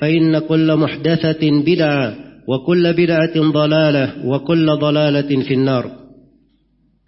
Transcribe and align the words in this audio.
فإن 0.00 0.38
كل 0.38 0.76
محدثة 0.76 1.62
بدعة 1.66 2.16
وكل 2.48 2.92
بدعة 2.92 3.50
ضلالة 3.52 4.26
وكل 4.26 4.66
ضلالة 4.66 5.42
في 5.42 5.54
النار. 5.54 5.90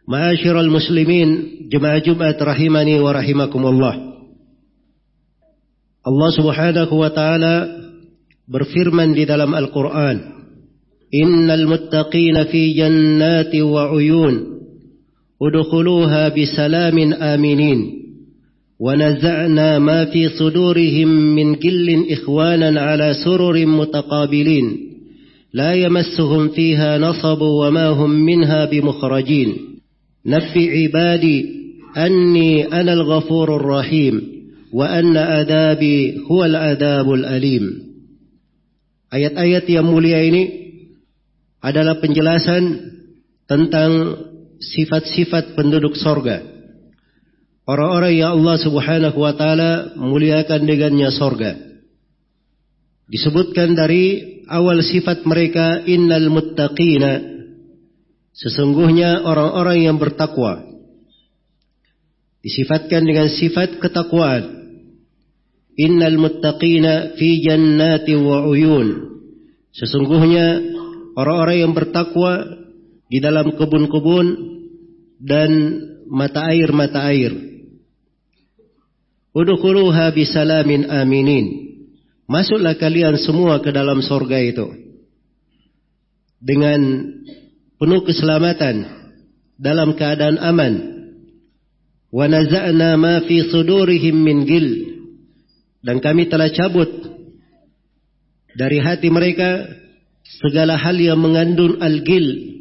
معاشر 0.09 0.61
المسلمين 0.61 1.45
جمع 1.73 1.99
جمعة 1.99 2.37
رحمني 2.43 3.01
ورحمكم 3.01 3.67
الله. 3.67 3.95
الله 6.07 6.31
سبحانه 6.31 6.93
وتعالى 6.93 7.79
برفرمن 8.49 9.15
في 9.15 9.25
دلم 9.25 9.55
القرآن 9.55 10.21
إن 11.15 11.51
المتقين 11.51 12.45
في 12.45 12.73
جنات 12.73 13.57
وعيون 13.57 14.45
ادخلوها 15.43 16.29
بسلام 16.29 17.13
آمنين 17.13 17.79
ونزعنا 18.83 19.79
ما 19.79 20.05
في 20.05 20.29
صدورهم 20.29 21.09
من 21.09 21.55
جل 21.55 22.07
إخوانا 22.11 22.81
على 22.81 23.15
سرر 23.25 23.67
متقابلين 23.67 24.67
لا 25.55 25.75
يمسهم 25.75 26.49
فيها 26.49 26.99
نصب 26.99 27.41
وما 27.41 27.89
هم 27.89 28.11
منها 28.11 28.65
بمخرجين 28.65 29.57
نبي 30.27 30.71
عبادي 30.71 31.47
أني 31.97 32.65
أنا 32.81 32.93
الغفور 32.93 33.57
الرحيم 33.57 34.23
وأن 34.73 35.17
عذابي 35.17 36.19
هو 36.31 36.45
العذاب 36.45 37.13
الأليم 37.13 37.93
Ayat-ayat 39.13 39.69
yang 39.69 39.93
mulia 39.93 40.25
ini 40.25 40.73
adalah 41.61 42.01
penjelasan 42.01 42.65
tentang 43.45 44.17
sifat-sifat 44.57 45.53
penduduk 45.53 46.01
sorga. 46.01 46.41
Orang-orang 47.63 48.19
yang 48.19 48.43
Allah 48.43 48.57
subhanahu 48.59 49.19
wa 49.23 49.33
ta'ala 49.39 49.95
muliakan 49.95 50.67
dengannya 50.67 51.15
sorga. 51.15 51.55
Disebutkan 53.07 53.79
dari 53.79 54.43
awal 54.51 54.83
sifat 54.83 55.23
mereka 55.23 55.87
innal 55.87 56.27
muttaqina. 56.27 57.23
Sesungguhnya 58.35 59.23
orang-orang 59.23 59.87
yang 59.87 59.97
bertakwa. 60.01 60.65
Disifatkan 62.43 63.07
dengan 63.07 63.31
sifat 63.31 63.79
ketakwaan. 63.79 64.43
Innal 65.79 66.19
muttaqina 66.19 67.15
fi 67.15 67.47
jannati 67.47 68.19
wa 68.19 68.43
uyun. 68.51 68.89
Sesungguhnya 69.71 70.59
orang-orang 71.15 71.63
yang 71.63 71.73
bertakwa 71.79 72.59
di 73.07 73.23
dalam 73.23 73.55
kebun-kebun 73.55 74.27
dan 75.23 75.51
mata 76.09 76.49
air-mata 76.49 77.13
air. 77.13 77.52
Udkhuluha 79.33 80.13
bisalamin 80.13 80.93
aminin. 80.93 81.73
Masuklah 82.29 82.77
kalian 82.77 83.17
semua 83.17 83.65
ke 83.65 83.73
dalam 83.73 84.05
sorga 84.05 84.37
itu. 84.37 84.69
Dengan 86.37 86.81
penuh 87.81 88.05
keselamatan. 88.05 89.09
Dalam 89.57 89.97
keadaan 89.97 90.37
aman. 90.37 90.75
Wa 92.13 92.29
naza'na 92.29 93.01
ma 93.01 93.25
fi 93.25 93.49
sudurihim 93.49 94.17
min 94.21 94.45
gil. 94.45 94.69
Dan 95.81 96.05
kami 96.05 96.29
telah 96.29 96.53
cabut 96.53 96.93
dari 98.53 98.85
hati 98.85 99.09
mereka 99.09 99.65
segala 100.45 100.77
hal 100.77 100.95
yang 101.01 101.19
mengandung 101.19 101.81
al-gil. 101.81 102.53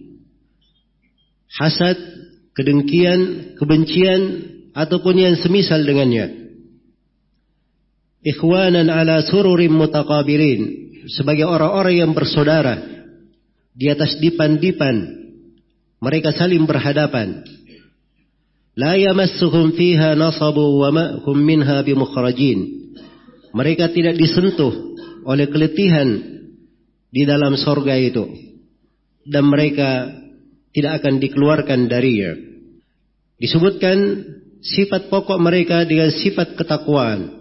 Hasad, 1.52 2.00
kedengkian, 2.56 3.54
kebencian, 3.60 4.22
ataupun 4.72 5.20
yang 5.20 5.36
semisal 5.36 5.84
dengannya 5.84 6.41
ikhwanan 8.26 8.88
ala 8.90 9.26
sururim 9.26 9.74
mutaqabilin. 9.74 10.82
Sebagai 11.10 11.50
orang-orang 11.50 12.06
yang 12.06 12.12
bersaudara 12.14 12.78
di 13.74 13.90
atas 13.90 14.22
dipan-dipan 14.22 15.22
mereka 16.02 16.34
saling 16.34 16.66
berhadapan. 16.66 17.46
La 18.78 18.98
yamassuhum 18.98 19.78
fiha 19.78 20.18
nasabu 20.18 20.82
wa 20.82 20.90
ma 20.90 21.06
hum 21.26 21.38
minha 21.42 21.82
bimukhrajin. 21.86 22.60
Mereka 23.52 23.92
tidak 23.92 24.16
disentuh 24.16 24.72
oleh 25.28 25.46
keletihan 25.52 26.08
di 27.12 27.22
dalam 27.28 27.54
sorga 27.60 27.98
itu. 27.98 28.26
Dan 29.28 29.46
mereka 29.52 30.10
tidak 30.74 31.04
akan 31.04 31.22
dikeluarkan 31.22 31.86
darinya. 31.86 32.34
Disebutkan 33.38 33.98
sifat 34.62 35.10
pokok 35.10 35.38
mereka 35.38 35.86
dengan 35.86 36.10
sifat 36.10 36.58
ketakwaan 36.58 37.41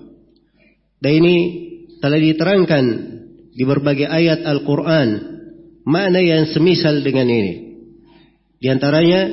dan 1.01 1.11
ini 1.21 1.37
telah 1.99 2.19
diterangkan 2.19 2.85
di 3.55 3.63
berbagai 3.63 4.07
ayat 4.07 4.43
Al-Quran 4.43 5.09
makna 5.87 6.19
yang 6.19 6.49
semisal 6.51 7.05
dengan 7.05 7.29
ini. 7.29 7.53
Di 8.59 8.67
antaranya 8.71 9.29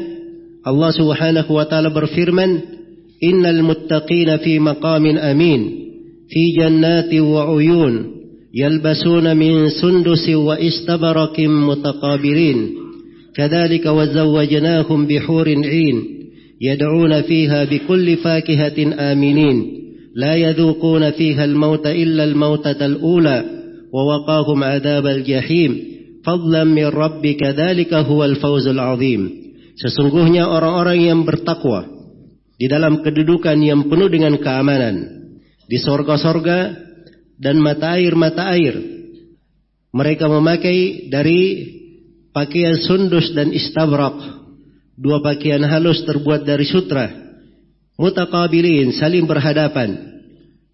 Allah 0.62 0.90
Subhanahu 0.94 1.50
wa 1.50 1.66
taala 1.66 1.90
berfirman, 1.90 2.50
"Innal 3.18 3.66
muttaqina 3.66 4.38
fi 4.38 4.62
maqamin 4.62 5.18
amin, 5.18 5.60
fi 6.30 6.42
jannati 6.54 7.18
wa 7.18 7.50
uyun, 7.50 7.94
yalbasuna 8.54 9.34
min 9.34 9.70
sundusi 9.72 10.38
wa 10.38 10.54
istabarakin 10.58 11.50
mutaqabilin." 11.50 12.82
كذلك 13.32 13.86
وزوجناهم 13.86 15.06
بحور 15.06 15.48
عين 15.48 16.04
يدعون 16.60 17.22
فيها 17.22 17.64
بكل 17.64 18.16
فاكهة 18.16 18.94
آمنين 19.12 19.56
لا 20.16 20.34
يذوقون 20.36 21.10
فيها 21.10 21.44
الموت 21.44 21.86
إلا 21.86 22.24
الموتة 22.24 22.86
الأولى 22.86 23.44
ووقاهم 23.92 24.64
عذاب 24.64 25.06
الجحيم 25.06 25.78
فضلا 26.24 26.64
من 26.64 26.86
ربك 26.86 27.42
ذلك 27.42 27.94
هو 27.94 28.24
الفوز 28.24 28.66
العظيم 28.66 29.42
Sesungguhnya 29.72 30.52
orang-orang 30.52 31.00
yang 31.00 31.20
bertakwa 31.24 31.88
di 32.60 32.68
dalam 32.68 33.00
kedudukan 33.00 33.56
yang 33.56 33.88
penuh 33.88 34.12
dengan 34.12 34.36
keamanan 34.36 34.96
di 35.64 35.80
sorga-sorga 35.80 36.76
dan 37.40 37.56
mata 37.58 37.96
air-mata 37.96 38.52
air. 38.52 38.76
Mereka 39.96 40.28
memakai 40.28 41.08
dari 41.08 41.40
pakaian 42.36 42.76
sundus 42.80 43.32
dan 43.32 43.50
istabrak, 43.50 44.14
dua 44.96 45.24
pakaian 45.24 45.64
halus 45.64 46.04
terbuat 46.04 46.44
dari 46.44 46.68
sutra, 46.68 47.25
mutakabilin 47.97 48.93
saling 48.95 49.25
berhadapan. 49.25 50.21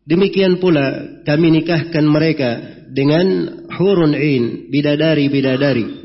Demikian 0.03 0.59
pula 0.59 1.23
kami 1.23 1.63
nikahkan 1.63 2.03
mereka 2.03 2.51
dengan 2.91 3.25
hurun 3.71 4.13
in, 4.13 4.67
bidadari-bidadari. 4.69 6.03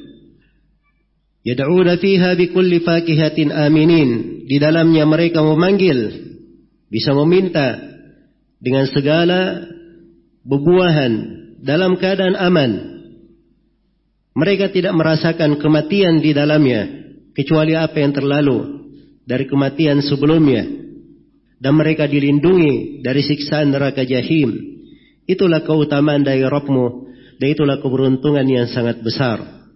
Yad'una 1.42 1.98
fiha 1.98 2.38
bikulli 2.38 2.80
fakihatin 2.86 3.50
aminin. 3.50 4.10
Di 4.48 4.56
dalamnya 4.56 5.04
mereka 5.04 5.44
memanggil, 5.44 5.98
bisa 6.88 7.12
meminta 7.12 7.76
dengan 8.62 8.88
segala 8.88 9.66
bebuahan 10.46 11.12
dalam 11.60 11.98
keadaan 12.00 12.38
aman. 12.38 12.72
Mereka 14.38 14.70
tidak 14.70 14.94
merasakan 14.94 15.58
kematian 15.58 16.22
di 16.22 16.30
dalamnya 16.30 16.86
kecuali 17.34 17.74
apa 17.74 17.98
yang 17.98 18.14
terlalu 18.14 18.58
dari 19.26 19.44
kematian 19.50 19.98
sebelumnya 20.00 20.87
dan 21.58 21.74
mereka 21.74 22.06
dilindungi 22.06 23.02
dari 23.02 23.22
siksaan 23.22 23.74
neraka 23.74 24.06
jahim. 24.06 24.54
Itulah 25.28 25.66
keutamaan 25.66 26.24
dari 26.24 26.46
Rabbmu 26.46 26.86
dan 27.38 27.46
itulah 27.50 27.78
keberuntungan 27.82 28.46
yang 28.46 28.66
sangat 28.70 29.02
besar. 29.02 29.68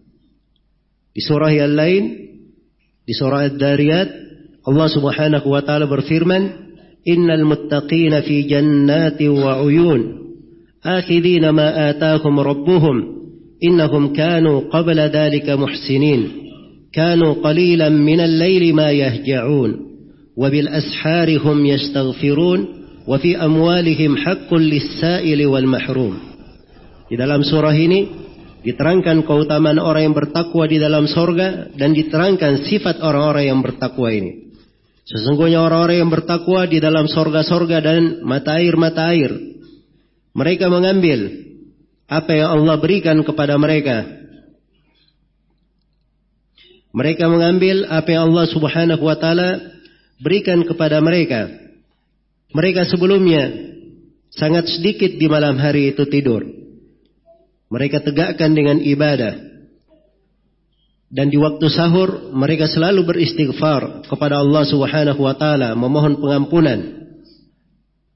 Di 1.13 1.21
surah 1.21 1.53
yang 1.53 1.77
lain, 1.77 2.05
di 3.05 3.13
surah 3.13 3.53
Ad-Dariyat, 3.53 4.09
Allah 4.65 4.89
Subhanahu 4.89 5.47
wa 5.51 5.61
taala 5.61 5.91
berfirman, 5.91 6.43
"Innal 7.05 7.45
muttaqina 7.45 8.25
fi 8.25 8.47
jannati 8.49 9.29
wa 9.29 9.61
uyun, 9.61 10.01
akhidina 10.81 11.53
ma 11.53 11.93
atahum 11.93 12.41
rabbuhum, 12.41 12.97
innahum 13.61 14.17
kanu 14.17 14.73
qabla 14.73 15.13
dhalika 15.13 15.59
muhsinin, 15.61 16.49
kanu 16.95 17.45
qalilan 17.45 17.93
min 17.93 18.23
al-laili 18.23 18.73
ma 18.73 18.89
yahja'un, 18.89 19.92
yastaghfirun, 21.65 22.61
wa 23.05 23.17
fi 23.19 23.37
amwalihim 23.37 24.17
haqqun 24.17 24.63
lis-sa'ili 24.63 25.45
wal 25.45 25.69
mahrum." 25.69 26.17
Di 27.11 27.21
dalam 27.21 27.45
surah 27.45 27.77
ini 27.77 28.23
Diterangkan 28.63 29.27
keutamaan 29.27 29.83
orang 29.83 30.11
yang 30.11 30.15
bertakwa 30.15 30.71
di 30.71 30.79
dalam 30.79 31.11
sorga 31.11 31.75
dan 31.75 31.91
diterangkan 31.91 32.63
sifat 32.63 33.03
orang-orang 33.03 33.51
yang 33.51 33.59
bertakwa 33.59 34.07
ini. 34.15 34.55
Sesungguhnya 35.03 35.59
orang-orang 35.67 36.07
yang 36.07 36.13
bertakwa 36.15 36.63
di 36.71 36.79
dalam 36.79 37.11
sorga-sorga 37.11 37.83
dan 37.83 38.23
mata 38.23 38.63
air-mata 38.63 39.11
air. 39.11 39.35
Mereka 40.31 40.71
mengambil 40.71 41.43
apa 42.07 42.31
yang 42.39 42.55
Allah 42.55 42.79
berikan 42.79 43.19
kepada 43.27 43.59
mereka. 43.59 44.07
Mereka 46.95 47.25
mengambil 47.27 47.91
apa 47.91 48.09
yang 48.15 48.31
Allah 48.31 48.47
subhanahu 48.47 49.03
wa 49.03 49.17
ta'ala 49.19 49.51
berikan 50.23 50.63
kepada 50.63 51.03
mereka. 51.03 51.51
Mereka 52.55 52.87
sebelumnya 52.87 53.51
sangat 54.31 54.71
sedikit 54.71 55.19
di 55.19 55.27
malam 55.27 55.59
hari 55.59 55.91
itu 55.91 56.07
tidur. 56.07 56.47
Mereka 57.73 58.07
tegakkan 58.07 58.55
dengan 58.55 58.79
ibadah. 58.79 59.51
Dan 61.13 61.29
di 61.29 61.37
waktu 61.37 61.69
sahur 61.69 62.33
mereka 62.33 62.65
selalu 62.65 63.05
beristighfar 63.05 64.09
kepada 64.09 64.41
Allah 64.41 64.65
Subhanahu 64.65 65.21
wa 65.21 65.37
taala, 65.37 65.77
memohon 65.77 66.17
pengampunan. 66.17 66.81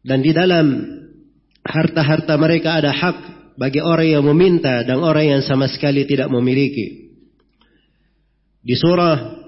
Dan 0.01 0.25
di 0.25 0.33
dalam 0.33 0.97
harta-harta 1.61 2.39
mereka 2.41 2.81
ada 2.81 2.95
hak 2.95 3.17
bagi 3.61 3.85
orang 3.85 4.09
yang 4.21 4.25
meminta 4.25 4.85
dan 4.85 5.01
orang 5.01 5.37
yang 5.37 5.43
sama 5.45 5.69
sekali 5.69 6.09
tidak 6.09 6.33
memiliki. 6.33 7.13
Di 8.65 8.77
surah 8.77 9.45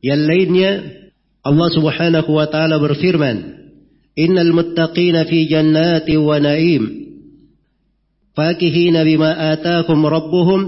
yang 0.00 0.24
lainnya 0.24 0.70
Allah 1.46 1.68
Subhanahu 1.70 2.30
wa 2.34 2.50
taala 2.50 2.82
berfirman, 2.82 3.36
"Innal 4.18 4.50
muttaqina 4.50 5.30
fi 5.30 5.46
jannati 5.46 6.18
wa 6.18 6.42
na'im." 6.42 7.06
Fakihina 8.34 9.06
bima 9.06 9.54
ataakum 9.54 10.02
rabbuhum 10.02 10.60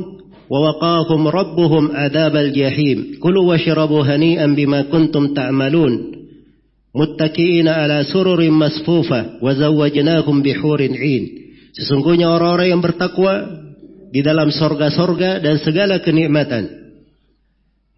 wa 0.46 0.58
waqahum 0.70 1.26
rabbuhum 1.26 1.92
adzabal 1.92 2.54
jahim. 2.54 3.18
Kulu 3.18 3.50
washrabu 3.50 4.06
hani'an 4.06 4.54
bima 4.54 4.86
kuntum 4.86 5.34
ta'malun. 5.34 6.14
Muttaqiina 6.94 7.84
ala 7.84 8.06
sururin 8.06 8.54
masfufa 8.54 9.42
wa 9.42 9.50
zawwajnahum 9.52 10.40
bihurin 10.46 10.94
'ain. 10.94 11.24
Sesungguhnya 11.74 12.30
orang-orang 12.30 12.78
yang 12.78 12.82
bertakwa 12.82 13.34
di 14.08 14.24
dalam 14.24 14.48
sorga-sorga 14.48 15.42
dan 15.42 15.60
segala 15.60 16.00
kenikmatan. 16.00 16.70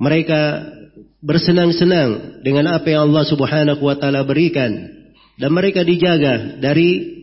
Mereka 0.01 0.41
bersenang-senang 1.21 2.41
dengan 2.41 2.73
apa 2.73 2.89
yang 2.89 3.13
Allah 3.13 3.25
subhanahu 3.29 3.81
wa 3.81 3.97
ta'ala 3.97 4.25
berikan. 4.25 4.73
Dan 5.41 5.57
mereka 5.57 5.81
dijaga 5.81 6.61
dari 6.61 7.17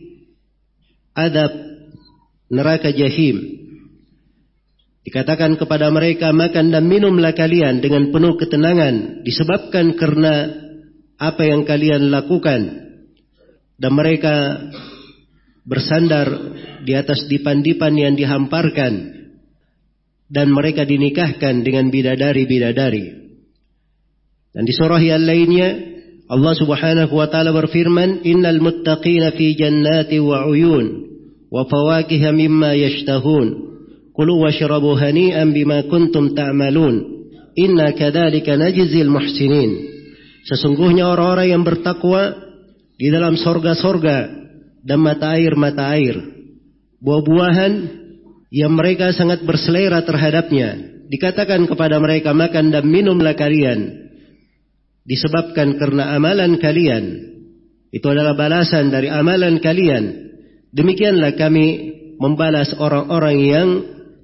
adab 1.14 1.50
neraka 2.50 2.90
jahim. 2.90 3.58
Dikatakan 5.06 5.54
kepada 5.54 5.88
mereka 5.88 6.34
makan 6.34 6.74
dan 6.74 6.84
minumlah 6.84 7.32
kalian 7.32 7.78
dengan 7.78 8.10
penuh 8.10 8.34
ketenangan 8.36 9.22
disebabkan 9.22 9.94
karena 9.96 10.52
apa 11.16 11.42
yang 11.46 11.64
kalian 11.64 12.12
lakukan 12.12 12.60
dan 13.78 13.92
mereka 13.94 14.66
bersandar 15.64 16.28
di 16.82 16.92
atas 16.92 17.24
dipan-dipan 17.30 17.94
yang 17.94 18.14
dihamparkan 18.18 19.16
dan 20.28 20.46
mereka 20.52 20.84
dinikahkan 20.84 21.64
dengan 21.64 21.88
bidadari-bidadari. 21.88 23.27
Dan 24.58 24.66
di 24.66 24.74
surah 24.74 24.98
yang 24.98 25.22
lainnya 25.22 25.70
Allah 26.26 26.50
Subhanahu 26.58 27.14
wa 27.14 27.30
taala 27.30 27.54
berfirman, 27.54 28.26
"Innal 28.26 28.58
muttaqina 28.58 29.30
fi 29.38 29.54
jannati 29.54 30.18
wa 30.18 30.50
uyun 30.50 31.06
wa 31.46 31.62
fawakiha 31.62 32.34
mimma 32.34 32.74
yashtahun. 32.74 33.46
Kulu 34.10 34.34
washrabu 34.42 34.98
hani'an 34.98 35.54
bima 35.54 35.86
kuntum 35.86 36.34
ta'malun. 36.34 37.22
Inna 37.54 37.94
kadzalika 37.94 38.58
najzil 38.58 39.06
muhsinin." 39.06 39.94
Sesungguhnya 40.50 41.06
orang-orang 41.06 41.54
yang 41.54 41.62
bertakwa 41.62 42.34
di 42.98 43.14
dalam 43.14 43.38
sorga-sorga 43.38 44.26
dan 44.82 44.98
mata 44.98 45.38
air-mata 45.38 45.94
air, 45.94 46.18
buah-buahan 46.98 47.72
yang 48.50 48.74
mereka 48.74 49.14
sangat 49.14 49.46
berselera 49.46 50.02
terhadapnya. 50.02 50.98
Dikatakan 51.06 51.62
kepada 51.70 52.02
mereka 52.02 52.34
makan 52.34 52.74
dan 52.74 52.90
minumlah 52.90 53.38
kalian 53.38 54.07
Disebabkan 55.08 55.80
karena 55.80 56.12
amalan 56.12 56.60
kalian. 56.60 57.04
Itu 57.88 58.12
adalah 58.12 58.36
balasan 58.36 58.92
dari 58.92 59.08
amalan 59.08 59.56
kalian 59.64 60.28
Demikianlah 60.68 61.32
kami 61.40 61.66
membalas 62.20 62.76
orang-orang 62.76 63.36
yang 63.40 63.68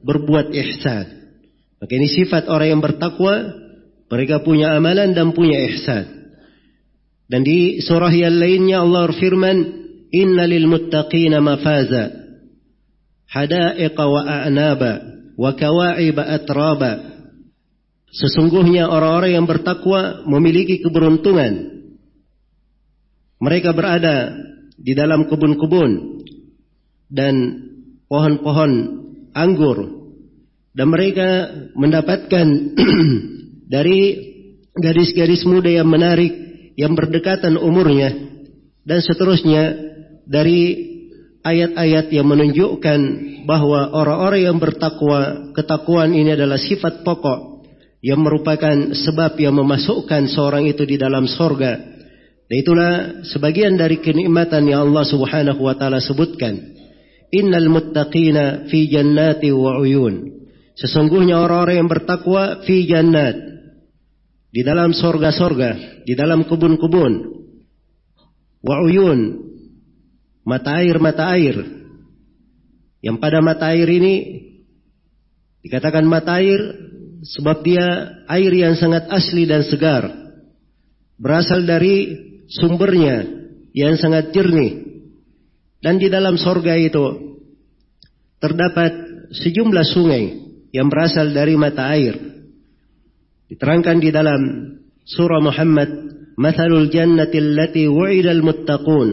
berbuat 0.04 0.52
ihsan. 0.52 1.06
Maka 1.80 1.92
ini 1.96 2.08
sifat 2.08 2.48
orang 2.52 2.76
yang 2.76 2.82
bertakwa, 2.84 3.34
mereka 4.12 4.44
punya 4.44 4.76
amalan 4.76 5.16
dan 5.16 5.32
punya 5.32 5.56
ihsan. 5.72 6.04
Dan 7.24 7.40
di 7.40 7.80
surah 7.80 8.12
yang 8.12 8.36
lainnya 8.36 8.84
Allah 8.84 9.08
berfirman, 9.08 9.56
"Inna 10.12 10.44
lil 10.44 10.68
muttaqina 10.68 11.40
mafaza, 11.40 12.12
hadaiqa 13.32 14.04
wa 14.04 14.20
a'naba, 14.20 14.92
wa 15.40 15.50
kawa'iba 15.56 16.28
atraba." 16.28 17.13
Sesungguhnya 18.14 18.86
orang-orang 18.86 19.42
yang 19.42 19.46
bertakwa 19.50 20.22
memiliki 20.22 20.78
keberuntungan. 20.78 21.82
Mereka 23.42 23.74
berada 23.74 24.38
di 24.78 24.94
dalam 24.94 25.26
kebun-kebun 25.26 26.22
dan 27.10 27.34
pohon-pohon 28.06 28.72
anggur 29.34 29.78
dan 30.74 30.86
mereka 30.86 31.50
mendapatkan 31.74 32.46
dari 33.74 34.00
gadis-gadis 34.78 35.42
muda 35.46 35.70
yang 35.70 35.90
menarik 35.90 36.32
yang 36.78 36.94
berdekatan 36.94 37.58
umurnya 37.58 38.14
dan 38.86 38.98
seterusnya 39.02 39.62
dari 40.26 40.90
ayat-ayat 41.42 42.10
yang 42.10 42.26
menunjukkan 42.26 43.00
bahwa 43.44 43.92
orang-orang 43.94 44.40
yang 44.50 44.58
bertakwa 44.58 45.50
ketakwaan 45.54 46.16
ini 46.16 46.34
adalah 46.34 46.58
sifat 46.58 47.06
pokok 47.06 47.53
yang 48.04 48.20
merupakan 48.20 48.92
sebab 48.92 49.40
yang 49.40 49.56
memasukkan 49.56 50.28
seorang 50.28 50.68
itu 50.68 50.84
di 50.84 51.00
dalam 51.00 51.24
sorga 51.24 51.80
dan 52.44 52.56
itulah 52.60 52.92
sebagian 53.24 53.80
dari 53.80 54.04
kenikmatan 54.04 54.68
yang 54.68 54.92
Allah 54.92 55.08
Subhanahu 55.08 55.64
wa 55.64 55.72
taala 55.72 56.04
sebutkan 56.04 56.74
Innal 57.34 57.66
muttaqina 57.66 58.70
fi 58.70 58.86
jannati 58.86 59.50
wa 59.50 59.82
uyun. 59.82 60.46
Sesungguhnya 60.78 61.42
orang-orang 61.42 61.82
yang 61.82 61.90
bertakwa 61.90 62.62
fi 62.62 62.86
jannat. 62.86 63.34
Di 64.54 64.62
dalam 64.62 64.94
sorga-sorga. 64.94 66.02
Di 66.06 66.14
dalam 66.14 66.46
kebun-kebun. 66.46 67.12
Wa 68.62 68.76
uyun. 68.86 69.50
Mata 70.46 70.78
air-mata 70.78 71.34
air. 71.34 71.58
Yang 73.02 73.16
pada 73.18 73.42
mata 73.42 73.74
air 73.74 73.88
ini. 73.90 74.14
Dikatakan 75.66 76.06
mata 76.06 76.38
air. 76.38 76.62
Sebab 77.24 77.64
dia 77.64 78.20
air 78.28 78.52
yang 78.52 78.76
sangat 78.76 79.08
asli 79.08 79.48
dan 79.48 79.64
segar. 79.64 80.04
Berasal 81.16 81.64
dari 81.64 82.12
sumbernya. 82.52 83.24
Yang 83.74 84.06
sangat 84.06 84.30
jernih 84.30 84.84
dan 85.84 86.00
di 86.00 86.08
dalam 86.08 86.40
sorga 86.40 86.72
itu 86.80 87.36
terdapat 88.40 88.92
sejumlah 89.36 89.84
sungai 89.84 90.24
yang 90.72 90.88
berasal 90.88 91.28
dari 91.28 91.60
mata 91.60 91.92
air. 91.92 92.16
Diterangkan 93.52 94.00
di 94.00 94.08
dalam 94.08 94.40
surah 95.04 95.44
Muhammad, 95.44 95.92
"Mathalul 96.40 96.88
jannati 96.88 97.36
allati 97.36 97.84
wu'ida 97.84 98.32
al-muttaqun 98.32 99.08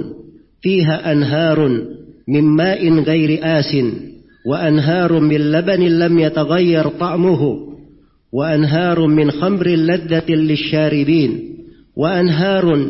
fiha 0.63 1.03
anharun 1.03 1.73
min 2.23 2.47
ma'in 2.55 3.03
ghairi 3.03 3.43
asin 3.43 4.15
wa 4.47 4.63
anharun 4.63 5.27
min 5.27 5.51
labanin 5.51 5.99
lam 5.99 6.15
yataghayyar 6.15 6.95
ta'muhu 6.95 7.70
wa 8.32 8.52
anharun 8.52 9.14
min 9.14 9.28
khamrin 9.30 9.86
ladzatin 9.86 10.44
lisyaribin 10.44 11.30
wa 11.94 12.16
anharun 12.16 12.82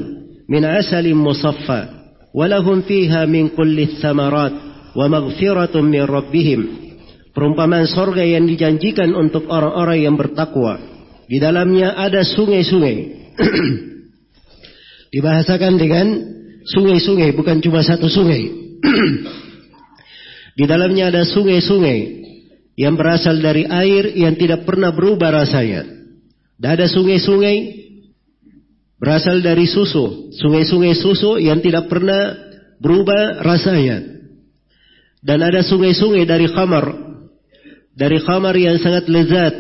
min 0.49 0.62
asalin 0.64 1.18
musaffa 1.18 1.96
ولهم 2.37 2.85
فيها 2.85 3.25
من 3.32 3.49
كل 3.56 3.80
الثمرات 3.80 4.52
ومغفرة 4.92 5.75
من 5.80 6.04
ربهم 6.04 6.61
perumpamaan 7.37 7.85
sorga 7.85 8.25
yang 8.25 8.49
dijanjikan 8.49 9.12
untuk 9.12 9.44
orang-orang 9.52 10.08
yang 10.08 10.16
bertakwa. 10.16 10.80
Di 11.28 11.37
dalamnya 11.37 11.92
ada 11.92 12.25
sungai-sungai. 12.25 12.96
Dibahasakan 15.12 15.76
dengan 15.76 16.06
sungai-sungai, 16.64 17.37
bukan 17.37 17.61
cuma 17.61 17.85
satu 17.85 18.08
sungai. 18.08 18.49
Di 20.56 20.64
dalamnya 20.64 21.12
ada 21.12 21.28
sungai-sungai 21.28 22.19
yang 22.81 22.97
berasal 22.97 23.38
dari 23.38 23.69
air 23.69 24.17
yang 24.17 24.33
tidak 24.33 24.65
pernah 24.65 24.89
berubah 24.89 25.29
rasanya. 25.29 25.85
Dan 26.57 26.69
ada 26.81 26.89
sungai-sungai 26.89 27.57
berasal 28.97 29.38
dari 29.45 29.69
susu, 29.69 30.33
sungai-sungai 30.33 30.97
susu 30.97 31.38
yang 31.38 31.61
tidak 31.61 31.85
pernah 31.85 32.33
berubah 32.81 33.45
rasanya. 33.45 34.01
Dan 35.21 35.45
ada 35.45 35.61
sungai-sungai 35.61 36.25
dari 36.25 36.50
khamar 36.50 37.11
dari 37.95 38.17
khamar 38.23 38.55
yang 38.55 38.79
sangat 38.79 39.05
lezat 39.05 39.53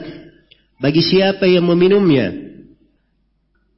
bagi 0.79 1.03
siapa 1.03 1.45
yang 1.47 1.67
meminumnya. 1.67 2.31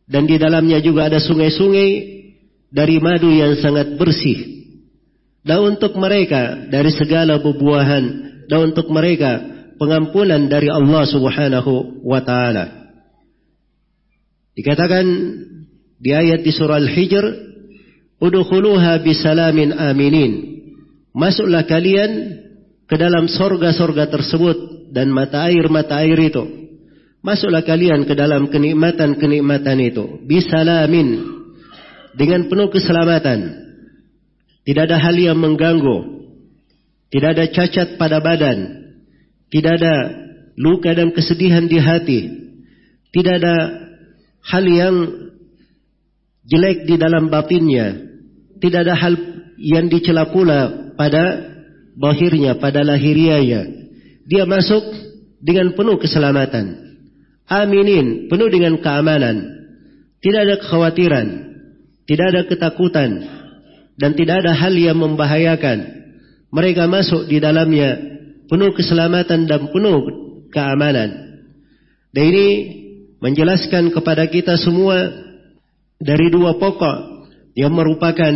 Dan 0.04 0.28
di 0.28 0.36
dalamnya 0.38 0.84
juga 0.84 1.08
ada 1.10 1.20
sungai-sungai 1.20 1.90
dari 2.70 3.00
madu 3.00 3.32
yang 3.32 3.56
sangat 3.58 3.96
bersih. 3.98 4.40
Dan 5.44 5.76
untuk 5.76 5.96
mereka 6.00 6.68
dari 6.72 6.92
segala 6.96 7.40
bubuahan 7.40 8.33
dan 8.50 8.74
untuk 8.74 8.88
mereka 8.92 9.40
pengampunan 9.78 10.48
dari 10.48 10.70
Allah 10.70 11.04
Subhanahu 11.10 12.04
wa 12.06 12.20
taala. 12.22 12.94
Dikatakan 14.54 15.06
di 15.98 16.12
ayat 16.14 16.46
di 16.46 16.52
surah 16.54 16.78
Al-Hijr, 16.78 17.26
"Udkhuluha 18.22 19.02
bisalamin 19.02 19.74
aminin." 19.74 20.54
Masuklah 21.14 21.66
kalian 21.66 22.42
ke 22.90 22.96
dalam 22.98 23.30
sorga-sorga 23.30 24.10
tersebut 24.10 24.90
dan 24.94 25.10
mata 25.10 25.46
air-mata 25.50 26.02
air 26.02 26.18
itu. 26.18 26.64
Masuklah 27.24 27.64
kalian 27.64 28.04
ke 28.04 28.14
dalam 28.14 28.52
kenikmatan-kenikmatan 28.52 29.78
itu. 29.80 30.22
Bisalamin. 30.28 31.34
Dengan 32.14 32.46
penuh 32.52 32.70
keselamatan. 32.70 33.64
Tidak 34.68 34.84
ada 34.84 35.00
hal 35.00 35.16
yang 35.16 35.40
mengganggu. 35.40 36.23
Tidak 37.14 37.30
ada 37.30 37.46
cacat 37.46 38.02
pada 38.02 38.18
badan. 38.18 38.90
Tidak 39.54 39.74
ada 39.78 39.96
luka 40.58 40.98
dan 40.98 41.14
kesedihan 41.14 41.70
di 41.70 41.78
hati. 41.78 42.22
Tidak 43.14 43.34
ada 43.38 43.56
hal 44.50 44.66
yang 44.66 44.96
jelek 46.50 46.90
di 46.90 46.98
dalam 46.98 47.30
batinnya. 47.30 48.02
Tidak 48.58 48.80
ada 48.82 48.98
hal 48.98 49.14
yang 49.62 49.94
dicela 49.94 50.34
pula 50.34 50.90
pada 50.98 51.54
bahirnya, 51.94 52.58
pada 52.58 52.82
lahirianya. 52.82 53.62
Dia 54.26 54.50
masuk 54.50 54.82
dengan 55.38 55.78
penuh 55.78 56.02
keselamatan. 56.02 56.98
Aminin, 57.46 58.26
penuh 58.32 58.50
dengan 58.50 58.82
keamanan. 58.82 59.54
Tidak 60.24 60.40
ada 60.40 60.56
kekhawatiran, 60.56 61.28
tidak 62.08 62.26
ada 62.32 62.42
ketakutan, 62.48 63.12
dan 64.00 64.16
tidak 64.16 64.40
ada 64.48 64.56
hal 64.56 64.72
yang 64.72 64.96
membahayakan. 64.96 66.03
Mereka 66.54 66.86
masuk 66.86 67.26
di 67.26 67.42
dalamnya 67.42 67.98
penuh 68.46 68.72
keselamatan 68.78 69.50
dan 69.50 69.74
penuh 69.74 70.00
keamanan. 70.54 71.10
Dan 72.14 72.24
ini 72.30 72.48
menjelaskan 73.18 73.90
kepada 73.90 74.30
kita 74.30 74.54
semua 74.62 75.02
dari 75.98 76.30
dua 76.30 76.62
pokok 76.62 77.26
yang 77.58 77.74
merupakan 77.74 78.34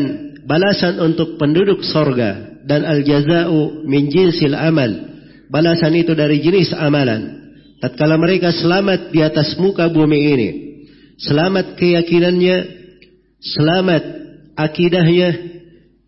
balasan 0.49 0.97
untuk 0.97 1.37
penduduk 1.37 1.85
sorga 1.85 2.57
dan 2.65 2.87
al-jaza'u 2.87 3.85
min 3.85 4.09
jinsil 4.09 4.57
amal. 4.57 4.89
Balasan 5.53 5.93
itu 5.95 6.17
dari 6.17 6.41
jenis 6.41 6.73
amalan. 6.73 7.53
Tatkala 7.77 8.17
mereka 8.17 8.49
selamat 8.49 9.13
di 9.13 9.21
atas 9.21 9.53
muka 9.61 9.85
bumi 9.85 10.19
ini, 10.33 10.49
selamat 11.21 11.77
keyakinannya, 11.77 12.57
selamat 13.37 14.03
akidahnya, 14.57 15.56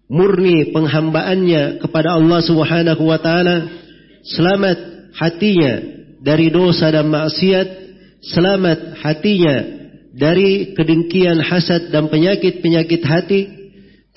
murni 0.10 0.74
penghambaannya 0.74 1.86
kepada 1.86 2.18
Allah 2.18 2.42
Subhanahu 2.42 3.04
wa 3.06 3.22
taala, 3.22 3.70
selamat 4.26 4.78
hatinya 5.14 5.74
dari 6.20 6.50
dosa 6.50 6.90
dan 6.90 7.08
maksiat, 7.08 7.68
selamat 8.26 9.00
hatinya 9.06 9.56
dari 10.18 10.74
kedengkian, 10.74 11.40
hasad 11.40 11.94
dan 11.94 12.10
penyakit-penyakit 12.10 13.02
hati, 13.06 13.42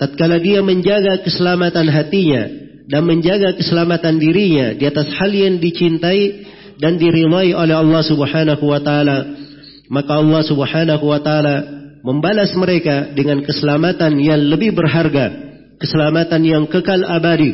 tatkala 0.01 0.41
dia 0.41 0.65
menjaga 0.65 1.21
keselamatan 1.21 1.87
hatinya 1.93 2.43
dan 2.89 3.05
menjaga 3.07 3.55
keselamatan 3.55 4.19
dirinya 4.19 4.75
di 4.75 4.83
atas 4.89 5.07
hal 5.15 5.31
yang 5.31 5.61
dicintai 5.61 6.43
dan 6.81 6.99
diridhai 6.99 7.53
oleh 7.55 7.75
Allah 7.77 8.03
Subhanahu 8.03 8.65
wa 8.65 8.81
taala 8.83 9.17
maka 9.87 10.19
Allah 10.19 10.41
Subhanahu 10.43 11.05
wa 11.05 11.19
taala 11.23 11.55
membalas 12.03 12.51
mereka 12.59 13.13
dengan 13.15 13.39
keselamatan 13.45 14.19
yang 14.19 14.41
lebih 14.41 14.75
berharga 14.75 15.52
keselamatan 15.83 16.41
yang 16.47 16.63
kekal 16.71 17.03
abadi 17.03 17.51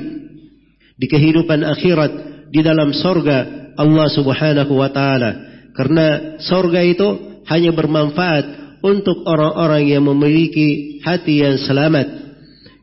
di 0.93 1.09
kehidupan 1.09 1.65
akhirat 1.65 2.11
di 2.53 2.61
dalam 2.61 2.93
sorga 2.93 3.73
Allah 3.73 4.07
Subhanahu 4.13 4.77
wa 4.77 4.93
taala. 4.93 5.31
Karena 5.73 6.37
sorga 6.37 6.85
itu 6.85 7.41
hanya 7.49 7.73
bermanfaat 7.73 8.77
untuk 8.85 9.25
orang-orang 9.25 9.89
yang 9.89 10.05
memiliki 10.05 11.01
hati 11.01 11.41
yang 11.41 11.57
selamat. 11.57 12.05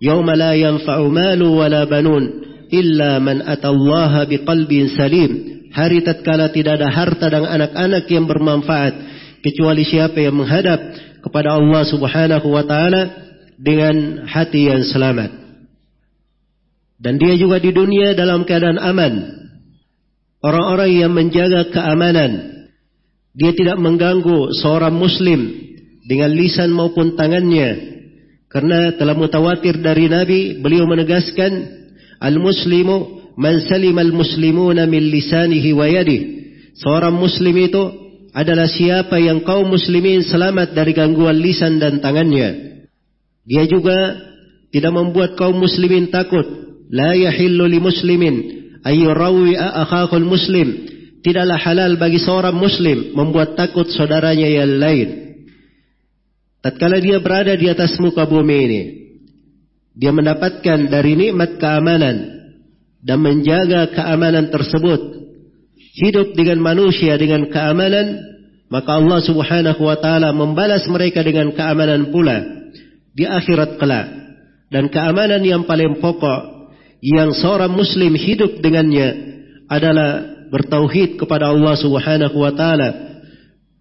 Yauma 0.03 0.35
la 0.35 0.59
yanfa'u 0.59 1.07
malu 1.15 1.63
wala 1.63 1.87
banun 1.87 2.43
illa 2.75 3.23
man 3.23 3.47
atallaha 3.47 4.27
biqalbin 4.27 4.99
salim. 4.99 5.31
Hari 5.71 6.03
tatkala 6.03 6.51
tidak 6.51 6.81
ada 6.83 6.89
harta 6.89 7.29
dan 7.29 7.45
anak-anak 7.47 8.09
yang 8.09 8.25
bermanfaat 8.25 8.95
kecuali 9.45 9.85
siapa 9.85 10.17
yang 10.19 10.35
menghadap 10.35 10.81
kepada 11.21 11.55
Allah 11.55 11.85
Subhanahu 11.85 12.49
wa 12.49 12.65
taala 12.65 13.26
dengan 13.57 14.29
hati 14.29 14.69
yang 14.69 14.85
selamat 14.85 15.33
dan 17.01 17.21
dia 17.21 17.37
juga 17.37 17.61
di 17.61 17.73
dunia 17.73 18.13
dalam 18.17 18.45
keadaan 18.45 18.81
aman 18.81 19.15
orang-orang 20.45 20.91
yang 20.93 21.13
menjaga 21.13 21.69
keamanan 21.73 22.65
dia 23.37 23.53
tidak 23.53 23.77
mengganggu 23.81 24.53
seorang 24.61 24.97
muslim 24.97 25.53
dengan 26.07 26.31
lisan 26.33 26.73
maupun 26.73 27.19
tangannya 27.19 27.97
Karena 28.47 28.95
telah 28.97 29.13
mutawatir 29.13 29.83
dari 29.83 30.09
Nabi, 30.09 30.63
beliau 30.63 30.87
menegaskan, 30.87 31.53
Al-Muslimu 32.23 33.17
man 33.37 33.61
salim 33.69 33.93
al-muslimuna 34.01 34.89
min 34.89 35.13
lisanihi 35.13 35.77
wa 35.77 35.85
yadih. 35.85 36.21
Seorang 36.81 37.13
muslim 37.13 37.53
itu 37.57 37.83
adalah 38.33 38.69
siapa 38.69 39.21
yang 39.21 39.45
kaum 39.45 39.69
muslimin 39.69 40.25
selamat 40.25 40.73
dari 40.73 40.93
gangguan 40.97 41.37
lisan 41.37 41.77
dan 41.77 42.01
tangannya. 42.01 42.76
Dia 43.47 43.65
juga 43.71 44.19
tidak 44.75 44.93
membuat 44.93 45.39
kaum 45.39 45.57
muslimin 45.57 46.11
takut. 46.11 46.45
La 46.91 47.15
yahillu 47.15 47.67
li 47.67 47.79
muslimin 47.79 48.35
ayyurawi 48.83 49.55
akhakul 49.57 50.27
muslim. 50.27 50.91
Tidaklah 51.23 51.59
halal 51.59 51.99
bagi 51.99 52.23
seorang 52.23 52.55
muslim 52.55 53.15
membuat 53.15 53.55
takut 53.59 53.87
saudaranya 53.91 54.47
yang 54.47 54.79
lain. 54.79 55.27
tatkala 56.67 56.99
dia 56.99 57.23
berada 57.23 57.55
di 57.55 57.71
atas 57.71 57.95
muka 58.03 58.27
bumi 58.27 58.57
ini 58.67 58.83
dia 59.95 60.11
mendapatkan 60.11 60.91
dari 60.91 61.15
nikmat 61.15 61.63
keamanan 61.63 62.17
dan 63.07 63.23
menjaga 63.23 63.95
keamanan 63.95 64.51
tersebut 64.51 65.31
hidup 65.95 66.35
dengan 66.35 66.59
manusia 66.59 67.15
dengan 67.15 67.47
keamanan 67.47 68.19
maka 68.67 68.99
Allah 68.99 69.23
Subhanahu 69.23 69.79
wa 69.79 69.95
taala 70.03 70.35
membalas 70.35 70.83
mereka 70.91 71.23
dengan 71.23 71.55
keamanan 71.55 72.11
pula 72.11 72.43
di 73.17 73.25
akhirat 73.25 73.81
kelak. 73.81 74.07
Dan 74.69 74.93
keamanan 74.93 75.41
yang 75.41 75.65
paling 75.65 75.99
pokok 76.05 76.69
yang 77.01 77.33
seorang 77.33 77.73
muslim 77.73 78.13
hidup 78.13 78.61
dengannya 78.61 79.09
adalah 79.73 80.45
bertauhid 80.53 81.17
kepada 81.17 81.51
Allah 81.51 81.75
Subhanahu 81.81 82.37
wa 82.37 82.53
taala. 82.53 82.91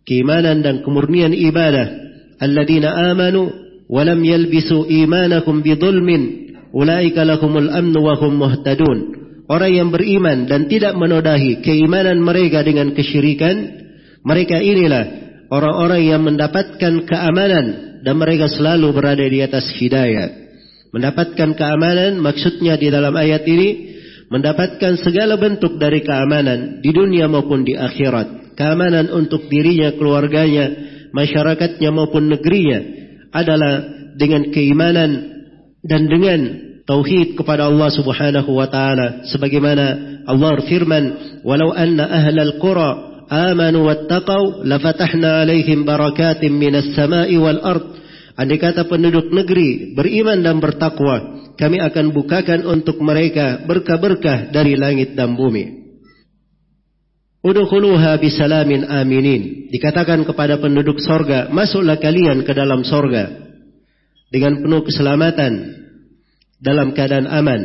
Keimanan 0.07 0.63
dan 0.63 0.85
kemurnian 0.85 1.35
ibadah. 1.35 2.07
Alladzina 2.39 3.11
amanu 3.11 3.49
wa 3.89 4.01
lam 4.05 4.21
yalbisu 4.21 4.87
imanakum 4.87 5.65
bidulmin 5.65 6.53
ulaika 6.71 7.25
lahumul 7.25 7.69
amnu 7.73 7.99
wa 7.99 8.13
hum 8.15 8.37
muhtadun. 8.37 8.99
Orang 9.45 9.71
yang 9.73 9.89
beriman 9.93 10.49
dan 10.49 10.65
tidak 10.65 10.97
menodahi 10.97 11.61
keimanan 11.61 12.17
mereka 12.17 12.65
dengan 12.65 12.97
kesyirikan, 12.97 13.85
mereka 14.25 14.57
inilah 14.57 15.05
orang-orang 15.53 16.01
yang 16.01 16.21
mendapatkan 16.25 17.05
keamanan 17.05 17.94
dan 18.05 18.21
mereka 18.21 18.45
selalu 18.45 18.93
berada 18.93 19.25
di 19.25 19.41
atas 19.41 19.65
hidayah. 19.81 20.45
Mendapatkan 20.93 21.57
keamanan 21.57 22.21
maksudnya 22.21 22.77
di 22.77 22.93
dalam 22.93 23.17
ayat 23.17 23.41
ini 23.49 23.97
mendapatkan 24.29 25.01
segala 25.01 25.35
bentuk 25.41 25.81
dari 25.81 26.05
keamanan 26.05 26.85
di 26.85 26.93
dunia 26.93 27.25
maupun 27.25 27.65
di 27.65 27.73
akhirat. 27.73 28.55
Keamanan 28.55 29.11
untuk 29.11 29.51
dirinya, 29.51 29.91
keluarganya, 29.97 30.71
masyarakatnya 31.11 31.89
maupun 31.91 32.31
negerinya 32.31 32.79
adalah 33.35 33.83
dengan 34.15 34.47
keimanan 34.53 35.11
dan 35.83 36.07
dengan 36.07 36.39
tauhid 36.87 37.35
kepada 37.35 37.67
Allah 37.67 37.89
Subhanahu 37.91 38.51
wa 38.55 38.67
taala 38.71 39.27
sebagaimana 39.27 39.85
Allah 40.29 40.55
firman 40.63 41.03
walau 41.43 41.75
anna 41.75 42.07
ahlal 42.07 42.55
qura 42.63 42.91
amanu 43.27 43.89
wattaqau 43.89 44.63
lafatahna 44.63 45.43
alaihim 45.43 45.83
barakatim 45.83 46.55
minas 46.55 46.93
sama'i 46.93 47.35
wal 47.35 47.59
ard 47.59 47.94
andai 48.35 48.59
kata 48.59 48.87
penduduk 48.87 49.31
negeri 49.31 49.95
beriman 49.95 50.43
dan 50.43 50.59
bertakwa 50.59 51.35
kami 51.55 51.79
akan 51.79 52.11
bukakan 52.11 52.67
untuk 52.67 52.99
mereka 52.99 53.63
berkah-berkah 53.63 54.51
dari 54.51 54.75
langit 54.75 55.15
dan 55.15 55.39
bumi. 55.39 55.87
Udkhuluha 57.45 58.19
bisalamin 58.19 58.89
aminin. 58.89 59.71
Dikatakan 59.71 60.27
kepada 60.27 60.59
penduduk 60.59 60.99
sorga, 60.99 61.47
masuklah 61.53 61.95
kalian 62.01 62.43
ke 62.43 62.51
dalam 62.51 62.83
sorga 62.83 63.31
dengan 64.33 64.59
penuh 64.59 64.81
keselamatan 64.83 65.53
dalam 66.59 66.91
keadaan 66.91 67.29
aman. 67.29 67.61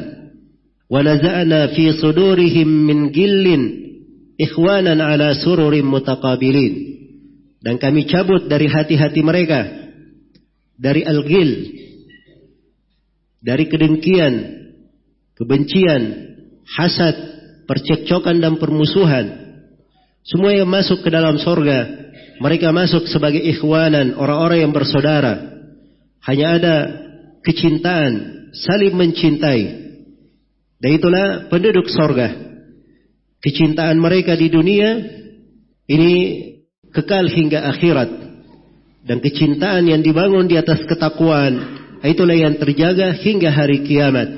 Wa 0.87 1.00
naza'na 1.03 1.75
fi 1.75 1.97
sudurihim 1.99 2.69
min 2.69 2.99
gillin 3.11 3.62
ikhwanan 4.39 5.03
ala 5.03 5.35
sururin 5.35 5.89
mutaqabilin. 5.89 6.93
Dan 7.61 7.81
kami 7.81 8.07
cabut 8.07 8.47
dari 8.47 8.71
hati-hati 8.71 9.21
mereka 9.21 9.89
dari 10.81 11.05
al-ghil 11.05 11.81
dari 13.41 13.67
kedengkian, 13.67 14.35
kebencian, 15.35 16.03
hasad, 16.77 17.17
percekcokan 17.65 18.37
dan 18.39 18.61
permusuhan. 18.61 19.27
Semua 20.21 20.53
yang 20.53 20.69
masuk 20.69 21.01
ke 21.01 21.09
dalam 21.09 21.41
sorga, 21.41 21.89
mereka 22.39 22.69
masuk 22.71 23.09
sebagai 23.09 23.41
ikhwanan, 23.41 24.13
orang-orang 24.17 24.69
yang 24.69 24.73
bersaudara. 24.77 25.65
Hanya 26.21 26.61
ada 26.61 26.77
kecintaan, 27.41 28.13
saling 28.53 28.93
mencintai. 28.93 29.63
Dan 30.81 30.91
itulah 30.97 31.49
penduduk 31.49 31.89
sorga. 31.89 32.29
Kecintaan 33.41 33.97
mereka 33.97 34.37
di 34.37 34.53
dunia 34.53 35.01
ini 35.89 36.13
kekal 36.93 37.25
hingga 37.25 37.73
akhirat. 37.73 38.30
Dan 39.00 39.25
kecintaan 39.25 39.88
yang 39.88 40.04
dibangun 40.04 40.45
di 40.45 40.61
atas 40.61 40.85
ketakwaan 40.85 41.80
itulah 42.04 42.37
yang 42.37 42.57
terjaga 42.61 43.16
hingga 43.16 43.49
hari 43.52 43.85
kiamat. 43.85 44.28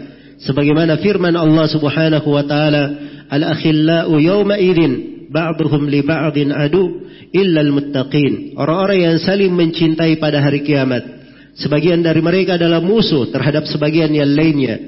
Sebagaimana 0.42 0.98
firman 0.98 1.34
Allah 1.38 1.66
Subhanahu 1.70 2.28
wa 2.30 2.42
taala 2.46 2.84
al-akhillau 3.30 4.18
yawma 4.18 4.58
idin 4.58 5.26
ba'dhum 5.30 5.86
li 5.86 6.02
ba'din 6.02 6.50
adu 6.50 7.06
illa 7.30 7.62
al-muttaqin 7.62 8.58
orang-orang 8.58 8.98
yang 9.06 9.16
saling 9.22 9.54
mencintai 9.54 10.18
pada 10.18 10.42
hari 10.42 10.66
kiamat. 10.66 11.22
Sebagian 11.52 12.00
dari 12.00 12.18
mereka 12.24 12.56
adalah 12.56 12.80
musuh 12.80 13.28
terhadap 13.28 13.68
sebagian 13.68 14.10
yang 14.10 14.30
lainnya 14.30 14.78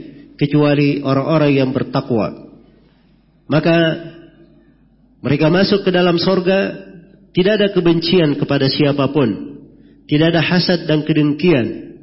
kecuali 0.41 1.05
orang-orang 1.05 1.53
yang 1.55 1.71
bertakwa. 1.71 2.51
Maka 3.47 3.77
mereka 5.21 5.53
masuk 5.53 5.85
ke 5.85 5.91
dalam 5.93 6.17
sorga 6.17 6.73
tidak 7.37 7.53
ada 7.61 7.69
kebencian 7.77 8.35
kepada 8.41 8.67
siapa 8.67 9.13
pun 9.13 9.54
tidak 10.05 10.37
ada 10.37 10.43
hasad 10.45 10.85
dan 10.85 11.03
kedengkian 11.03 11.97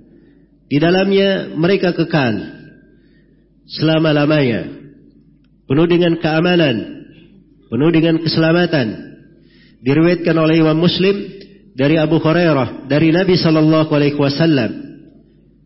di 0.72 0.78
dalamnya 0.80 1.52
mereka 1.54 1.92
kekal 1.92 2.62
selama-lamanya. 3.68 4.82
Penuh 5.68 5.88
dengan 5.88 6.20
keamanan, 6.20 7.08
penuh 7.72 7.90
dengan 7.92 8.20
keselamatan. 8.20 8.88
Diriwayatkan 9.82 10.36
oleh 10.36 10.62
Imam 10.62 10.78
Muslim 10.78 11.16
dari 11.74 11.96
Abu 11.96 12.20
Hurairah 12.20 12.86
dari 12.92 13.10
Nabi 13.16 13.40
sallallahu 13.40 13.92
alaihi 13.92 14.20
wasallam. 14.20 14.72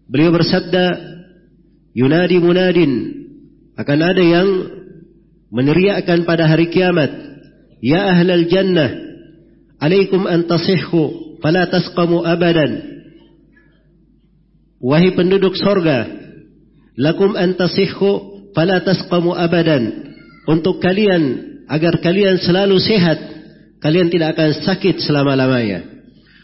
Beliau 0.06 0.30
bersabda, 0.30 0.86
"Yunadi 1.98 2.38
munadin" 2.38 2.92
akan 3.76 4.00
ada 4.06 4.24
yang 4.24 4.48
meneriakkan 5.50 6.24
pada 6.24 6.46
hari 6.46 6.70
kiamat, 6.70 7.10
"Ya 7.82 8.14
ahlal 8.14 8.46
jannah, 8.46 8.90
alaikum 9.82 10.30
an 10.30 10.46
tasihhu 10.46 11.25
fala 11.46 11.70
tasqamu 11.70 12.26
abadan." 12.26 12.98
Wahai 14.82 15.14
penduduk 15.14 15.54
sorga, 15.62 16.10
lakum 16.98 17.38
antasihhu 17.38 18.50
fala 18.58 18.82
tasqamu 18.82 19.38
abadan. 19.38 20.14
Untuk 20.46 20.78
kalian, 20.82 21.24
agar 21.66 22.02
kalian 22.02 22.38
selalu 22.38 22.78
sehat, 22.78 23.18
kalian 23.82 24.14
tidak 24.14 24.38
akan 24.38 24.62
sakit 24.62 25.02
selama-lamanya. 25.02 25.86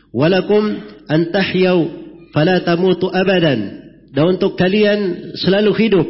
Walakum 0.09 0.81
antahyau 1.05 1.85
fala 2.33 2.65
tamutu 2.65 3.07
abadan. 3.13 3.81
Dan 4.11 4.35
untuk 4.35 4.59
kalian 4.59 5.31
selalu 5.39 5.71
hidup, 5.77 6.07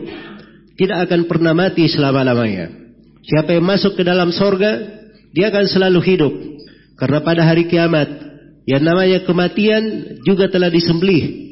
tidak 0.74 1.06
akan 1.06 1.30
pernah 1.30 1.54
mati 1.54 1.86
selama-lamanya. 1.86 2.74
Siapa 3.22 3.54
yang 3.54 3.68
masuk 3.68 3.94
ke 3.94 4.02
dalam 4.02 4.34
sorga, 4.34 5.04
dia 5.36 5.54
akan 5.54 5.66
selalu 5.70 6.00
hidup. 6.02 6.34
Karena 6.98 7.22
pada 7.22 7.46
hari 7.46 7.70
kiamat, 7.70 8.31
yang 8.70 8.84
namanya 8.86 9.26
kematian 9.26 10.18
juga 10.22 10.50
telah 10.52 10.70
disembelih. 10.70 11.50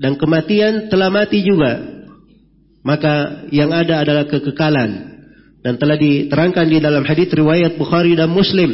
Dan 0.00 0.16
kematian 0.16 0.88
telah 0.88 1.12
mati 1.12 1.44
juga. 1.44 1.78
Maka 2.82 3.46
yang 3.52 3.70
ada 3.70 4.02
adalah 4.02 4.24
kekekalan. 4.26 5.12
Dan 5.62 5.78
telah 5.78 5.94
diterangkan 5.94 6.66
di 6.66 6.78
dalam 6.82 7.06
hadis 7.06 7.30
riwayat 7.30 7.78
Bukhari 7.78 8.16
dan 8.18 8.32
Muslim. 8.32 8.72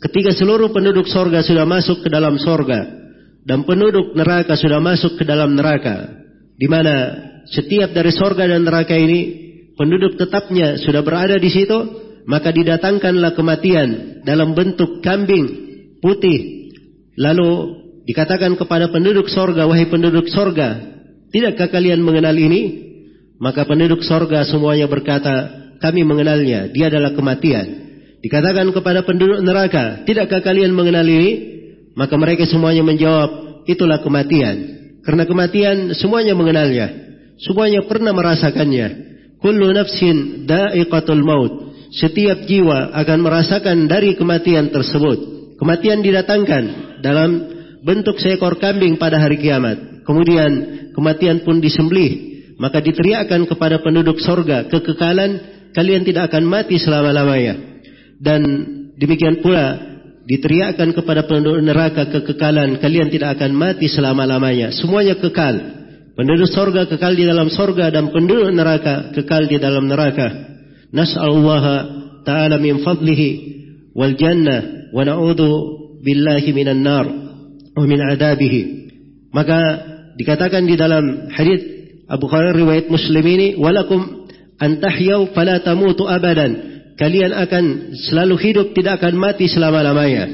Ketika 0.00 0.30
seluruh 0.36 0.70
penduduk 0.70 1.10
sorga 1.10 1.42
sudah 1.42 1.66
masuk 1.66 2.04
ke 2.04 2.08
dalam 2.12 2.38
sorga. 2.38 2.86
Dan 3.42 3.64
penduduk 3.64 4.14
neraka 4.14 4.54
sudah 4.54 4.78
masuk 4.78 5.16
ke 5.16 5.24
dalam 5.24 5.56
neraka. 5.56 6.20
Di 6.60 6.68
mana 6.68 6.94
setiap 7.48 7.96
dari 7.96 8.12
sorga 8.12 8.46
dan 8.46 8.68
neraka 8.68 8.94
ini 8.94 9.48
penduduk 9.74 10.20
tetapnya 10.20 10.76
sudah 10.76 11.00
berada 11.00 11.40
di 11.40 11.48
situ 11.48 11.78
maka 12.28 12.52
didatangkanlah 12.52 13.32
kematian 13.32 14.20
dalam 14.28 14.52
bentuk 14.52 15.00
kambing 15.00 15.48
putih 16.04 16.59
lalu 17.20 17.80
Dikatakan 18.10 18.58
kepada 18.58 18.90
penduduk 18.90 19.30
sorga, 19.30 19.70
wahai 19.70 19.86
penduduk 19.86 20.26
sorga, 20.34 20.82
tidakkah 21.30 21.70
kalian 21.70 22.02
mengenal 22.02 22.34
ini? 22.34 22.90
Maka 23.38 23.62
penduduk 23.62 24.02
sorga 24.02 24.42
semuanya 24.42 24.90
berkata, 24.90 25.46
kami 25.78 26.02
mengenalnya, 26.02 26.74
dia 26.74 26.90
adalah 26.90 27.14
kematian. 27.14 27.66
Dikatakan 28.18 28.68
kepada 28.74 29.06
penduduk 29.06 29.40
neraka, 29.46 30.02
tidakkah 30.04 30.42
kalian 30.42 30.74
mengenal 30.74 31.06
ini? 31.06 31.30
Maka 31.94 32.18
mereka 32.18 32.50
semuanya 32.50 32.82
menjawab, 32.82 33.62
itulah 33.70 34.02
kematian. 34.02 34.56
Karena 35.06 35.24
kematian 35.24 35.94
semuanya 35.96 36.34
mengenalnya. 36.34 36.90
Semuanya 37.40 37.86
pernah 37.86 38.10
merasakannya. 38.10 38.88
Kullu 39.40 39.72
nafsin 39.72 40.44
da'iqatul 40.50 41.24
maut. 41.24 41.72
Setiap 41.94 42.44
jiwa 42.44 42.92
akan 42.92 43.18
merasakan 43.22 43.88
dari 43.88 44.18
kematian 44.18 44.68
tersebut. 44.68 45.39
Kematian 45.60 46.00
didatangkan 46.00 46.64
dalam 47.04 47.30
bentuk 47.84 48.16
seekor 48.16 48.56
kambing 48.56 48.96
pada 48.96 49.20
hari 49.20 49.36
kiamat. 49.36 50.08
Kemudian 50.08 50.50
kematian 50.96 51.44
pun 51.44 51.60
disembelih. 51.60 52.32
Maka 52.56 52.80
diteriakkan 52.80 53.44
kepada 53.44 53.80
penduduk 53.84 54.20
sorga, 54.20 54.68
kekekalan, 54.68 55.40
kalian 55.76 56.04
tidak 56.04 56.32
akan 56.32 56.44
mati 56.48 56.80
selama-lamanya. 56.80 57.54
Dan 58.20 58.40
demikian 58.96 59.40
pula 59.44 59.80
diteriakkan 60.24 60.96
kepada 60.96 61.28
penduduk 61.28 61.60
neraka 61.60 62.08
kekekalan, 62.08 62.80
kalian 62.80 63.12
tidak 63.12 63.36
akan 63.36 63.52
mati 63.52 63.88
selama-lamanya. 63.88 64.72
Semuanya 64.72 65.16
kekal. 65.20 65.60
Penduduk 66.16 66.48
sorga 66.52 66.88
kekal 66.88 67.16
di 67.16 67.24
dalam 67.24 67.48
sorga 67.52 67.88
dan 67.88 68.12
penduduk 68.12 68.48
neraka 68.52 69.12
kekal 69.12 69.44
di 69.44 69.56
dalam 69.56 69.88
neraka. 69.88 70.56
Nas'alullah 70.92 71.64
ta'ala 72.28 72.60
min 72.60 72.84
fadlihi 72.84 73.28
wal 73.96 74.16
jannah 74.20 74.79
na'udhu 74.94 75.48
billahi 76.02 76.50
minan 76.50 76.82
nar 76.82 77.06
wa 77.76 77.84
min 77.86 78.00
adabihi. 78.02 78.62
Maka 79.30 79.58
dikatakan 80.18 80.66
di 80.66 80.74
dalam 80.74 81.30
hadis 81.30 81.62
Abu 82.10 82.26
Hurairah 82.26 82.58
riwayat 82.58 82.86
Muslim 82.90 83.22
ini, 83.22 83.48
"Walakum 83.54 84.26
an 84.58 84.82
tahyau 84.82 85.30
fala 85.30 85.62
tamutu 85.62 86.10
abadan." 86.10 86.70
Kalian 86.98 87.32
akan 87.32 87.96
selalu 87.96 88.36
hidup, 88.36 88.66
tidak 88.76 89.00
akan 89.00 89.16
mati 89.16 89.48
selama-lamanya. 89.48 90.28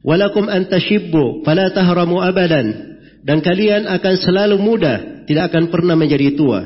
Walakum 0.00 0.48
an 0.48 0.72
tashibbu 0.72 1.44
fala 1.44 1.68
tahramu 1.68 2.16
abadan. 2.22 2.96
Dan 3.26 3.44
kalian 3.44 3.84
akan 3.84 4.14
selalu 4.16 4.56
muda, 4.56 5.26
tidak 5.28 5.52
akan 5.52 5.68
pernah 5.68 5.98
menjadi 5.98 6.32
tua. 6.32 6.64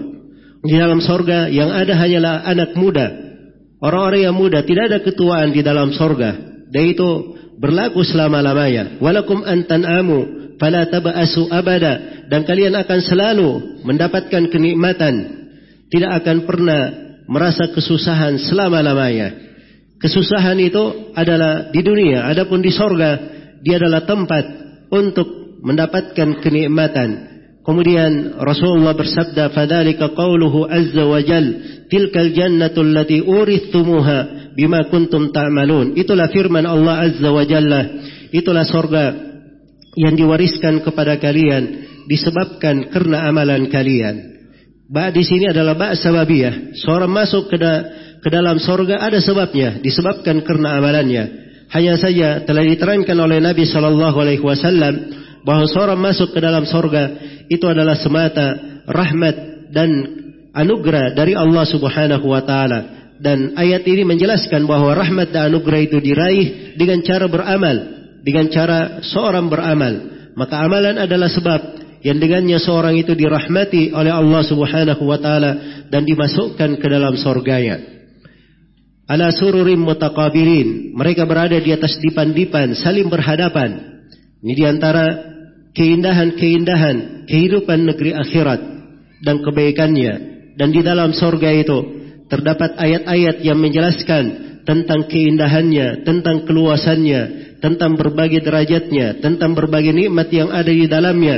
Di 0.61 0.77
dalam 0.77 1.01
sorga 1.01 1.49
yang 1.49 1.73
ada 1.73 1.97
hanyalah 1.97 2.45
anak 2.47 2.77
muda. 2.77 3.09
Orang-orang 3.81 4.29
yang 4.29 4.37
muda, 4.37 4.61
tidak 4.63 4.93
ada 4.93 4.99
ketuaan 5.01 5.57
di 5.57 5.65
dalam 5.65 5.91
sorga. 5.97 6.37
Dan 6.71 6.83
itu 6.91 7.37
berlaku 7.59 8.01
selama-lamanya. 8.07 8.99
Walakum 9.03 9.45
antan 9.45 9.85
amu 9.85 10.55
fala 10.57 10.87
taba'asu 10.89 11.51
abada 11.53 12.25
dan 12.31 12.47
kalian 12.47 12.79
akan 12.79 13.01
selalu 13.03 13.49
mendapatkan 13.85 14.49
kenikmatan, 14.49 15.15
tidak 15.91 16.25
akan 16.25 16.47
pernah 16.49 16.83
merasa 17.27 17.69
kesusahan 17.75 18.39
selama-lamanya. 18.39 19.51
Kesusahan 20.01 20.57
itu 20.57 21.13
adalah 21.13 21.69
di 21.69 21.85
dunia, 21.85 22.25
adapun 22.25 22.65
di 22.65 22.73
sorga 22.73 23.21
dia 23.61 23.77
adalah 23.77 24.09
tempat 24.09 24.45
untuk 24.89 25.61
mendapatkan 25.61 26.41
kenikmatan. 26.41 27.29
Kemudian 27.61 28.41
Rasulullah 28.41 28.97
bersabda, 28.97 29.53
"Fadzalika 29.53 30.17
qauluhu 30.17 30.65
azza 30.65 31.05
wa 31.05 31.21
jal, 31.21 31.45
tilkal 31.93 32.33
jannatu 32.33 32.81
allati 32.81 33.21
urithumuha 33.21 34.40
bima 34.55 34.87
kuntum 34.89 35.31
ta'malun." 35.35 35.99
Itulah 35.99 36.31
firman 36.31 36.67
Allah 36.67 37.11
azza 37.11 37.29
wa 37.31 37.45
jalla. 37.47 37.83
Itulah 38.31 38.65
sorga 38.67 39.05
yang 39.99 40.15
diwariskan 40.15 40.87
kepada 40.87 41.19
kalian 41.19 41.91
disebabkan 42.07 42.91
karena 42.91 43.27
amalan 43.27 43.67
kalian. 43.71 44.31
Ba 44.91 45.15
di 45.15 45.23
sini 45.23 45.47
adalah 45.47 45.79
ba 45.79 45.95
sababiyah. 45.95 46.75
Seorang 46.83 47.11
masuk 47.11 47.47
ke, 47.47 47.57
da 47.59 47.87
ke 48.19 48.29
dalam 48.31 48.59
sorga 48.59 48.99
ada 48.99 49.23
sebabnya, 49.23 49.79
disebabkan 49.79 50.43
karena 50.43 50.79
amalannya. 50.83 51.25
Hanya 51.71 51.95
saja 51.95 52.43
telah 52.43 52.67
diterangkan 52.67 53.15
oleh 53.15 53.39
Nabi 53.39 53.63
Shallallahu 53.63 54.19
Alaihi 54.19 54.43
Wasallam 54.43 54.95
bahwa 55.47 55.71
seorang 55.71 55.99
masuk 56.03 56.35
ke 56.35 56.43
dalam 56.43 56.67
sorga 56.67 57.15
itu 57.47 57.63
adalah 57.71 57.95
semata 57.95 58.59
rahmat 58.91 59.71
dan 59.71 59.91
anugerah 60.51 61.15
dari 61.15 61.39
Allah 61.39 61.63
Subhanahu 61.71 62.27
wa 62.27 62.43
taala. 62.43 63.00
Dan 63.21 63.53
ayat 63.53 63.85
ini 63.85 64.09
menjelaskan 64.09 64.65
bahwa 64.65 64.97
rahmat 64.97 65.29
dan 65.29 65.53
anugerah 65.53 65.81
itu 65.85 66.01
diraih 66.01 66.73
dengan 66.81 67.05
cara 67.05 67.29
beramal, 67.29 67.77
dengan 68.25 68.49
cara 68.49 69.05
seorang 69.05 69.53
beramal. 69.53 69.93
Maka 70.41 70.65
amalan 70.65 70.97
adalah 70.97 71.29
sebab 71.29 71.61
yang 72.01 72.17
dengannya 72.17 72.57
seorang 72.57 72.97
itu 72.97 73.13
dirahmati 73.13 73.93
oleh 73.93 74.09
Allah 74.09 74.41
Subhanahu 74.41 75.05
wa 75.05 75.21
taala 75.21 75.85
dan 75.93 76.09
dimasukkan 76.09 76.81
ke 76.81 76.87
dalam 76.89 77.13
sorganya. 77.21 77.77
Ala 79.05 79.29
sururim 79.37 79.85
mutaqabilin. 79.85 80.97
Mereka 80.97 81.29
berada 81.29 81.61
di 81.61 81.77
atas 81.77 82.01
dipan-dipan 82.01 82.73
saling 82.73 83.13
berhadapan. 83.13 84.01
Ini 84.41 84.53
di 84.57 84.65
antara 84.65 85.05
keindahan-keindahan 85.77 87.29
kehidupan 87.29 87.85
negeri 87.85 88.17
akhirat 88.17 88.61
dan 89.21 89.45
kebaikannya. 89.45 90.15
Dan 90.57 90.73
di 90.73 90.81
dalam 90.81 91.13
sorga 91.13 91.53
itu 91.53 92.00
terdapat 92.31 92.79
ayat-ayat 92.79 93.43
yang 93.43 93.59
menjelaskan 93.59 94.25
tentang 94.63 95.11
keindahannya, 95.11 96.07
tentang 96.07 96.47
keluasannya, 96.47 97.23
tentang 97.59 97.99
berbagai 97.99 98.41
derajatnya, 98.41 99.19
tentang 99.19 99.53
berbagai 99.53 99.91
nikmat 99.91 100.31
yang 100.31 100.49
ada 100.49 100.71
di 100.71 100.87
dalamnya. 100.87 101.37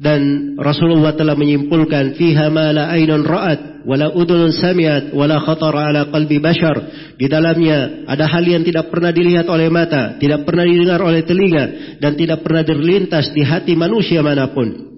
Dan 0.00 0.56
Rasulullah 0.56 1.12
telah 1.12 1.36
menyimpulkan 1.36 2.16
fiha 2.16 2.48
ma 2.48 2.72
la 2.72 2.88
ainun 2.88 3.20
ra'at 3.20 3.84
wala 3.84 4.08
udhun 4.16 4.48
sami'at 4.48 5.12
wala 5.12 5.36
khatar 5.44 5.76
ala 5.76 6.08
qalbi 6.08 6.40
bashar. 6.40 6.76
Di 7.20 7.28
dalamnya 7.28 8.08
ada 8.08 8.24
hal 8.24 8.44
yang 8.48 8.64
tidak 8.64 8.88
pernah 8.88 9.12
dilihat 9.12 9.44
oleh 9.44 9.68
mata, 9.68 10.16
tidak 10.16 10.48
pernah 10.48 10.64
didengar 10.64 11.04
oleh 11.04 11.20
telinga 11.20 11.64
dan 12.00 12.16
tidak 12.16 12.40
pernah 12.40 12.64
terlintas 12.64 13.28
di 13.36 13.44
hati 13.44 13.76
manusia 13.76 14.24
mana 14.24 14.48
pun. 14.48 14.89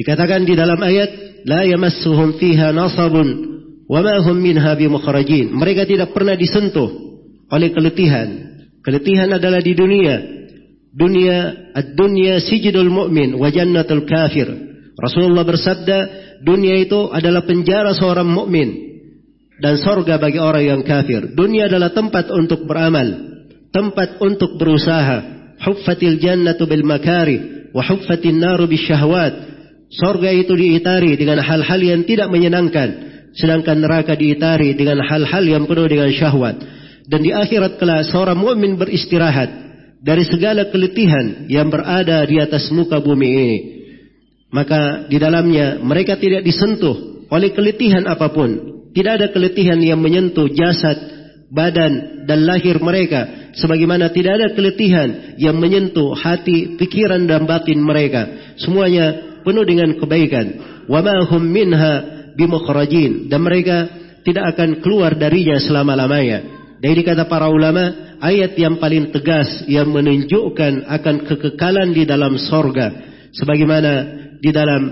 Dikatakan 0.00 0.48
di 0.48 0.56
dalam 0.56 0.80
ayat, 0.80 1.44
la 1.44 1.60
yamassuhum 1.68 2.40
fiha 2.40 2.72
nasabun 2.72 3.28
wa 3.84 4.00
ma 4.00 4.16
hum 4.24 4.36
minha 4.40 4.72
bimukhrajin. 4.72 5.52
Mereka 5.52 5.84
tidak 5.84 6.16
pernah 6.16 6.32
disentuh 6.40 6.88
oleh 7.52 7.68
keletihan. 7.68 8.28
Keletihan 8.80 9.28
adalah 9.36 9.60
di 9.60 9.76
dunia. 9.76 10.16
Dunia 10.90 11.68
ad-dunya 11.76 12.40
sijidul 12.40 12.88
mu'min 12.88 13.36
wa 13.36 13.52
jannatul 13.52 14.08
kafir. 14.08 14.48
Rasulullah 14.96 15.44
bersabda, 15.44 15.98
dunia 16.48 16.80
itu 16.80 17.12
adalah 17.12 17.44
penjara 17.44 17.92
seorang 17.92 18.24
mukmin 18.24 18.72
dan 19.60 19.76
sorga 19.76 20.16
bagi 20.16 20.40
orang 20.40 20.64
yang 20.64 20.80
kafir. 20.80 21.36
Dunia 21.36 21.68
adalah 21.68 21.92
tempat 21.92 22.32
untuk 22.32 22.64
beramal, 22.64 23.36
tempat 23.68 24.16
untuk 24.24 24.56
berusaha. 24.56 25.38
Huffatil 25.60 26.16
jannatu 26.16 26.64
bil 26.64 26.88
makari 26.88 27.68
wa 27.76 27.84
huffatin 27.84 28.40
naru 28.40 28.64
bis 28.64 28.80
syahwat. 28.88 29.49
Sorga 29.90 30.30
itu 30.30 30.54
diitari 30.54 31.18
dengan 31.18 31.42
hal-hal 31.42 31.80
yang 31.82 32.06
tidak 32.06 32.30
menyenangkan. 32.30 33.10
Sedangkan 33.34 33.82
neraka 33.82 34.14
diitari 34.14 34.78
dengan 34.78 35.02
hal-hal 35.02 35.42
yang 35.42 35.66
penuh 35.66 35.86
dengan 35.90 36.10
syahwat. 36.14 36.62
Dan 37.10 37.26
di 37.26 37.34
akhirat 37.34 37.78
kelak 37.82 38.06
seorang 38.06 38.38
mukmin 38.38 38.78
beristirahat 38.78 39.50
dari 39.98 40.22
segala 40.30 40.70
keletihan 40.70 41.50
yang 41.50 41.66
berada 41.66 42.22
di 42.22 42.38
atas 42.38 42.70
muka 42.70 43.02
bumi 43.02 43.28
ini. 43.28 43.58
Maka 44.50 45.06
di 45.06 45.18
dalamnya 45.18 45.82
mereka 45.82 46.18
tidak 46.18 46.42
disentuh 46.46 47.26
oleh 47.30 47.50
keletihan 47.50 48.06
apa 48.06 48.30
pun. 48.30 48.50
Tidak 48.90 49.12
ada 49.22 49.30
keletihan 49.30 49.78
yang 49.78 50.02
menyentuh 50.02 50.50
jasad, 50.50 50.98
badan, 51.54 52.26
dan 52.26 52.42
lahir 52.42 52.82
mereka. 52.82 53.54
Sebagaimana 53.54 54.10
tidak 54.10 54.38
ada 54.38 54.48
keletihan 54.54 55.38
yang 55.38 55.54
menyentuh 55.58 56.14
hati, 56.18 56.74
pikiran, 56.74 57.26
dan 57.30 57.46
batin 57.46 57.78
mereka. 57.78 58.54
Semuanya 58.58 59.29
penuh 59.42 59.64
dengan 59.66 59.96
kebaikan. 59.96 60.46
Wa 60.86 61.00
ma 61.04 61.22
hum 61.26 61.42
minha 61.44 61.94
bimukhrajin 62.34 63.28
dan 63.28 63.40
mereka 63.42 63.76
tidak 64.24 64.56
akan 64.56 64.84
keluar 64.84 65.16
darinya 65.16 65.56
selama-lamanya. 65.56 66.60
Dari 66.80 67.04
kata 67.04 67.28
para 67.28 67.52
ulama, 67.52 68.16
ayat 68.24 68.56
yang 68.56 68.80
paling 68.80 69.12
tegas 69.12 69.64
yang 69.68 69.92
menunjukkan 69.92 70.88
akan 70.88 71.16
kekekalan 71.28 71.92
di 71.92 72.08
dalam 72.08 72.40
sorga. 72.40 72.88
Sebagaimana 73.36 73.92
di 74.40 74.48
dalam 74.48 74.82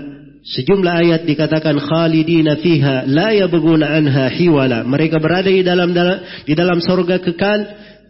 sejumlah 0.45 0.93
ayat 0.93 1.21
dikatakan 1.25 1.81
khalidina 1.81 2.61
fiha 2.61 3.09
la 3.09 3.33
yabghuna 3.33 3.89
anha 3.89 4.29
hiwala. 4.29 4.85
Mereka 4.85 5.17
berada 5.17 5.49
di 5.49 5.65
dalam 5.65 5.89
di 6.45 6.53
dalam 6.53 6.77
sorga 6.77 7.17
kekal, 7.17 7.59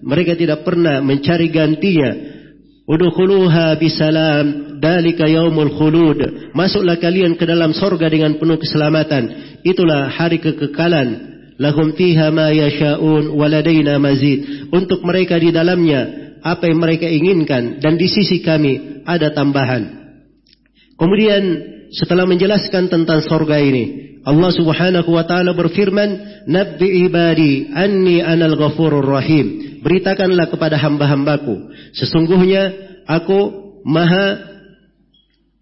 mereka 0.04 0.36
tidak 0.36 0.68
pernah 0.68 1.00
mencari 1.00 1.48
gantinya. 1.48 2.29
Udkhuluha 2.90 3.78
bisalam 3.78 4.82
dalika 4.82 5.30
yaumul 5.30 5.78
khulud. 5.78 6.50
Masuklah 6.58 6.98
kalian 6.98 7.38
ke 7.38 7.46
dalam 7.46 7.70
sorga 7.70 8.10
dengan 8.10 8.42
penuh 8.42 8.58
keselamatan. 8.58 9.24
Itulah 9.62 10.10
hari 10.10 10.42
kekekalan. 10.42 11.30
Lahum 11.62 11.94
fiha 11.94 12.34
ma 12.34 12.50
yasha'un 12.50 13.30
waladaina 13.30 14.02
mazid. 14.02 14.74
Untuk 14.74 15.06
mereka 15.06 15.38
di 15.38 15.54
dalamnya 15.54 16.34
apa 16.42 16.66
yang 16.66 16.82
mereka 16.82 17.06
inginkan 17.06 17.78
dan 17.78 17.94
di 17.94 18.10
sisi 18.10 18.42
kami 18.42 19.04
ada 19.06 19.38
tambahan. 19.38 20.00
Kemudian 20.98 21.44
setelah 21.94 22.26
menjelaskan 22.26 22.90
tentang 22.90 23.22
sorga 23.22 23.62
ini, 23.62 24.18
Allah 24.26 24.50
Subhanahu 24.50 25.14
wa 25.14 25.30
taala 25.30 25.54
berfirman, 25.54 26.44
"Nabbi 26.50 27.06
ibadi 27.06 27.70
anni 27.70 28.18
anal 28.24 28.58
ghafurur 28.58 29.06
rahim." 29.06 29.69
Beritakanlah 29.80 30.52
kepada 30.52 30.76
hamba-hambaku, 30.76 31.72
sesungguhnya 31.96 32.64
aku 33.08 33.70
Maha 33.88 34.50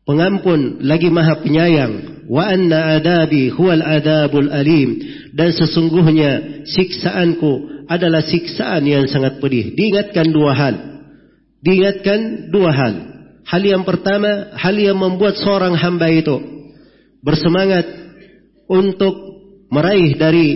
pengampun 0.08 0.82
lagi 0.82 1.12
maha 1.12 1.43
penyayang. 1.43 2.25
Wa 2.27 2.49
anna 2.49 2.97
adabi 2.97 3.53
huwal 3.53 3.84
adabul 3.84 4.49
alim. 4.49 4.99
Dan 5.36 5.53
sesungguhnya 5.53 6.63
siksaanku 6.65 7.86
adalah 7.88 8.23
siksaan 8.25 8.84
yang 8.84 9.06
sangat 9.08 9.38
pedih. 9.39 9.75
Diingatkan 9.75 10.27
dua 10.32 10.51
hal. 10.56 10.75
Diingatkan 11.62 12.49
dua 12.49 12.71
hal. 12.73 12.95
Hal 13.47 13.63
yang 13.63 13.88
pertama 13.88 14.51
hal 14.60 14.75
yang 14.75 14.99
membuat 14.99 15.39
seorang 15.39 15.77
hamba 15.80 16.12
itu 16.12 16.36
bersemangat 17.23 17.88
untuk 18.67 19.15
meraih 19.71 20.19
dari 20.19 20.47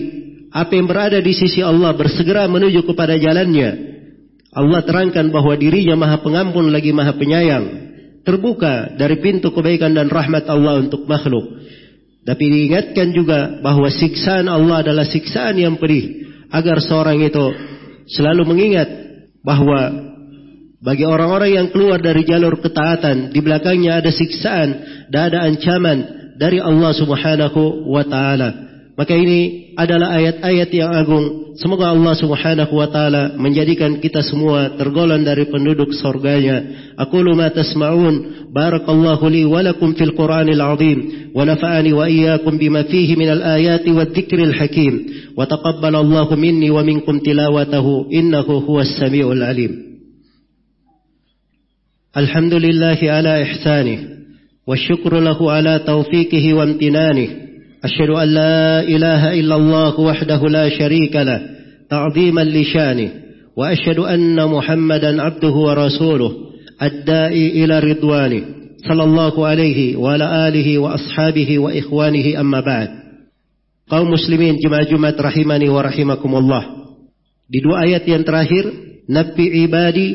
apa 0.51 0.71
yang 0.75 0.87
berada 0.87 1.17
di 1.23 1.31
sisi 1.31 1.63
Allah 1.63 1.95
bersegera 1.95 2.45
menuju 2.51 2.83
kepada 2.83 3.15
jalannya 3.15 3.91
Allah 4.51 4.83
terangkan 4.83 5.31
bahwa 5.31 5.55
dirinya 5.55 5.95
maha 5.95 6.19
pengampun 6.19 6.75
lagi 6.75 6.91
maha 6.91 7.15
penyayang 7.15 7.65
terbuka 8.27 8.93
dari 8.99 9.17
pintu 9.23 9.49
kebaikan 9.55 9.95
dan 9.95 10.11
rahmat 10.11 10.45
Allah 10.45 10.83
untuk 10.83 11.07
makhluk. 11.07 11.63
Tapi 12.21 12.43
diingatkan 12.45 13.15
juga 13.17 13.63
bahwa 13.65 13.89
siksaan 13.89 14.45
Allah 14.45 14.85
adalah 14.85 15.07
siksaan 15.09 15.57
yang 15.57 15.79
pedih 15.81 16.21
agar 16.53 16.77
seorang 16.83 17.17
itu 17.23 17.45
selalu 18.11 18.45
mengingat 18.45 18.89
bahwa 19.41 20.11
bagi 20.81 21.05
orang-orang 21.05 21.51
yang 21.57 21.67
keluar 21.73 21.97
dari 21.97 22.21
jalur 22.21 22.61
ketaatan 22.61 23.33
di 23.33 23.39
belakangnya 23.41 24.03
ada 24.03 24.11
siksaan 24.13 24.69
dan 25.09 25.33
ada 25.33 25.49
ancaman 25.49 25.97
dari 26.37 26.61
Allah 26.61 26.93
Subhanahu 26.93 27.89
wa 27.89 28.05
taala. 28.05 28.70
Maka 29.01 29.17
ini 29.17 29.73
adalah 29.73 30.13
ayat-ayat 30.13 30.69
yang 30.69 30.93
agung. 30.93 31.57
Semoga 31.57 31.89
Allah 31.89 32.13
Subhanahu 32.13 32.69
wa 32.69 32.85
taala 32.85 33.33
menjadikan 33.33 33.97
kita 33.97 34.21
semua 34.21 34.77
tergolong 34.77 35.25
dari 35.25 35.49
penduduk 35.49 35.89
surganya. 35.97 36.93
Aqulu 37.01 37.33
ma 37.33 37.49
tasma'un. 37.49 38.45
Barakallahu 38.53 39.25
li 39.25 39.41
wa 39.41 39.65
lakum 39.65 39.97
fil 39.97 40.13
Qur'anil 40.13 40.61
'azim 40.61 41.33
wa 41.33 41.41
nafa'ani 41.41 41.97
wa 41.97 42.05
iyyakum 42.05 42.61
bima 42.61 42.85
fihi 42.85 43.17
minal 43.17 43.41
ayati 43.41 43.89
wadh-dhikril 43.89 44.53
hakim. 44.53 44.93
Wa 45.33 45.49
taqabbalallahu 45.49 46.37
minni 46.37 46.69
wa 46.69 46.85
minkum 46.85 47.25
tilawatahu 47.25 48.13
innahu 48.13 48.61
huwas 48.69 49.01
samiul 49.01 49.41
'alim. 49.41 49.97
Alhamdulillahi 52.13 53.09
ala 53.09 53.41
ihsanih 53.49 54.29
wa 54.61 54.77
syukru 54.77 55.17
lahu 55.25 55.49
ala 55.49 55.81
taufiqihi 55.81 56.53
wa 56.53 56.69
imtinanihi 56.69 57.50
أشهد 57.83 58.09
أن 58.09 58.27
لا 58.27 58.81
إله 58.81 59.33
إلا 59.39 59.55
الله 59.55 59.99
وحده 59.99 60.41
لا 60.49 60.69
شريك 60.69 61.15
له 61.15 61.41
تعظيما 61.89 62.41
لشانه 62.41 63.09
وأشهد 63.57 63.99
أن 63.99 64.45
محمدا 64.45 65.21
عبده 65.21 65.49
ورسوله 65.53 66.31
الدائي 66.83 67.63
إلى 67.63 67.79
رضوانه 67.79 68.41
صلى 68.87 69.03
الله 69.03 69.47
عليه 69.47 69.95
وعلى 69.95 70.47
آله 70.47 70.77
وأصحابه 70.77 71.59
وإخوانه 71.59 72.39
أما 72.39 72.59
بعد 72.59 72.89
kaum 73.91 74.07
muslimin 74.07 74.55
jemaah 74.55 74.87
Jumat 74.87 75.19
rahimani 75.19 75.67
wa 75.67 75.83
rahimakumullah 75.83 76.63
di 77.51 77.59
dua 77.59 77.83
ayat 77.83 78.07
yang 78.07 78.23
terakhir 78.23 78.71
nabi 79.11 79.67
عبادي 79.67 80.09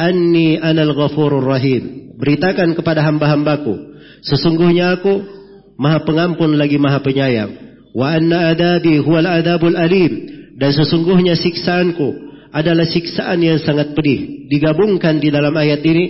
أني 0.00 0.64
أنا 0.64 0.82
الغفور 0.82 1.38
الرحيم 1.38 1.82
beritakan 2.16 2.72
kepada 2.72 3.04
hamba-hambaku 3.04 4.00
sesungguhnya 4.24 4.96
aku 4.96 5.37
Maha 5.78 6.02
pengampun 6.02 6.58
lagi 6.58 6.74
maha 6.76 6.98
penyayang. 6.98 7.54
Wa 7.94 8.18
anna 8.18 8.50
adabi 8.50 8.98
huwal 8.98 9.24
adabul 9.24 9.78
alim. 9.78 10.12
Dan 10.58 10.74
sesungguhnya 10.74 11.38
siksaanku 11.38 12.28
adalah 12.50 12.82
siksaan 12.82 13.38
yang 13.38 13.62
sangat 13.62 13.94
pedih. 13.94 14.50
Digabungkan 14.50 15.22
di 15.22 15.30
dalam 15.30 15.54
ayat 15.54 15.78
ini 15.86 16.04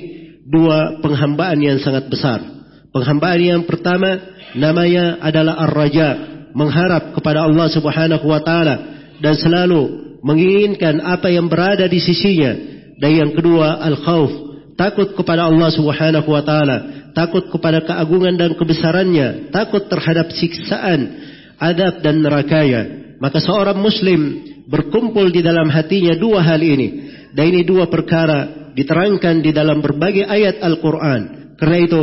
dua 0.48 1.04
penghambaan 1.04 1.60
yang 1.60 1.76
sangat 1.84 2.08
besar. 2.08 2.40
Penghambaan 2.88 3.40
yang 3.44 3.62
pertama 3.68 4.16
namanya 4.56 5.20
adalah 5.20 5.60
ar-raja, 5.68 6.16
mengharap 6.56 7.12
kepada 7.12 7.44
Allah 7.44 7.68
Subhanahu 7.68 8.24
wa 8.24 8.40
taala 8.40 8.76
dan 9.20 9.36
selalu 9.36 10.16
menginginkan 10.24 11.04
apa 11.04 11.28
yang 11.28 11.52
berada 11.52 11.84
di 11.84 12.00
sisinya. 12.00 12.56
Dan 12.98 13.10
yang 13.14 13.30
kedua 13.36 13.78
al-khauf, 13.84 14.32
takut 14.74 15.12
kepada 15.14 15.46
Allah 15.46 15.68
Subhanahu 15.70 16.28
wa 16.32 16.42
taala 16.42 16.97
takut 17.18 17.50
kepada 17.50 17.82
keagungan 17.82 18.38
dan 18.38 18.54
kebesarannya, 18.54 19.50
takut 19.50 19.90
terhadap 19.90 20.30
siksaan, 20.30 21.18
adab 21.58 21.98
dan 21.98 22.22
nerakanya. 22.22 22.82
Maka 23.18 23.42
seorang 23.42 23.82
muslim 23.82 24.46
berkumpul 24.70 25.34
di 25.34 25.42
dalam 25.42 25.66
hatinya 25.66 26.14
dua 26.14 26.46
hal 26.46 26.62
ini. 26.62 27.10
Dan 27.34 27.50
ini 27.50 27.66
dua 27.66 27.90
perkara 27.90 28.70
diterangkan 28.78 29.42
di 29.42 29.50
dalam 29.50 29.82
berbagai 29.82 30.30
ayat 30.30 30.62
Al-Quran. 30.62 31.54
Karena 31.58 31.78
itu 31.82 32.02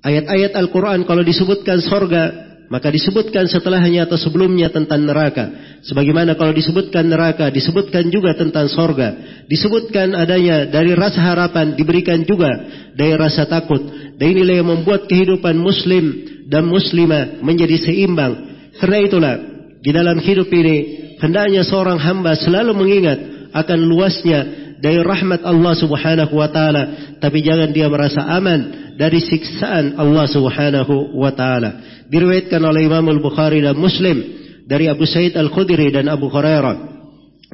ayat-ayat 0.00 0.56
Al-Quran 0.56 1.04
kalau 1.04 1.20
disebutkan 1.20 1.84
sorga 1.84 2.43
maka 2.74 2.90
disebutkan 2.90 3.46
setelahnya 3.46 4.10
atau 4.10 4.18
sebelumnya 4.18 4.66
tentang 4.66 5.06
neraka. 5.06 5.78
Sebagaimana 5.86 6.34
kalau 6.34 6.50
disebutkan 6.50 7.06
neraka, 7.06 7.46
disebutkan 7.46 8.10
juga 8.10 8.34
tentang 8.34 8.66
sorga. 8.66 9.14
Disebutkan 9.46 10.10
adanya 10.10 10.66
dari 10.66 10.90
rasa 10.90 11.22
harapan, 11.22 11.78
diberikan 11.78 12.26
juga 12.26 12.50
dari 12.98 13.14
rasa 13.14 13.46
takut. 13.46 13.78
Dan 14.18 14.26
inilah 14.26 14.58
yang 14.58 14.66
membuat 14.74 15.06
kehidupan 15.06 15.54
muslim 15.54 16.26
dan 16.50 16.66
muslimah 16.66 17.38
menjadi 17.46 17.78
seimbang. 17.78 18.42
Karena 18.82 18.98
itulah, 19.06 19.34
di 19.78 19.94
dalam 19.94 20.18
hidup 20.18 20.50
ini, 20.50 20.76
hendaknya 21.22 21.62
seorang 21.62 22.02
hamba 22.02 22.34
selalu 22.34 22.74
mengingat 22.74 23.18
akan 23.54 23.86
luasnya 23.86 24.40
dari 24.82 24.98
rahmat 24.98 25.46
Allah 25.46 25.78
subhanahu 25.78 26.34
wa 26.34 26.50
ta'ala. 26.50 26.82
Tapi 27.22 27.38
jangan 27.38 27.70
dia 27.70 27.86
merasa 27.86 28.18
aman 28.34 28.83
dari 28.94 29.18
siksaan 29.18 29.98
Allah 29.98 30.26
subhanahu 30.30 31.18
wa 31.18 31.30
ta'ala 31.34 31.70
diriwayatkan 32.08 32.62
oleh 32.62 32.86
Imam 32.86 33.06
Al-Bukhari 33.10 33.62
dan 33.62 33.74
Muslim 33.74 34.22
dari 34.64 34.88
Abu 34.88 35.04
Sa'id 35.04 35.34
Al-Khudri 35.36 35.90
dan 35.92 36.08
Abu 36.08 36.30
Hurairah. 36.30 36.94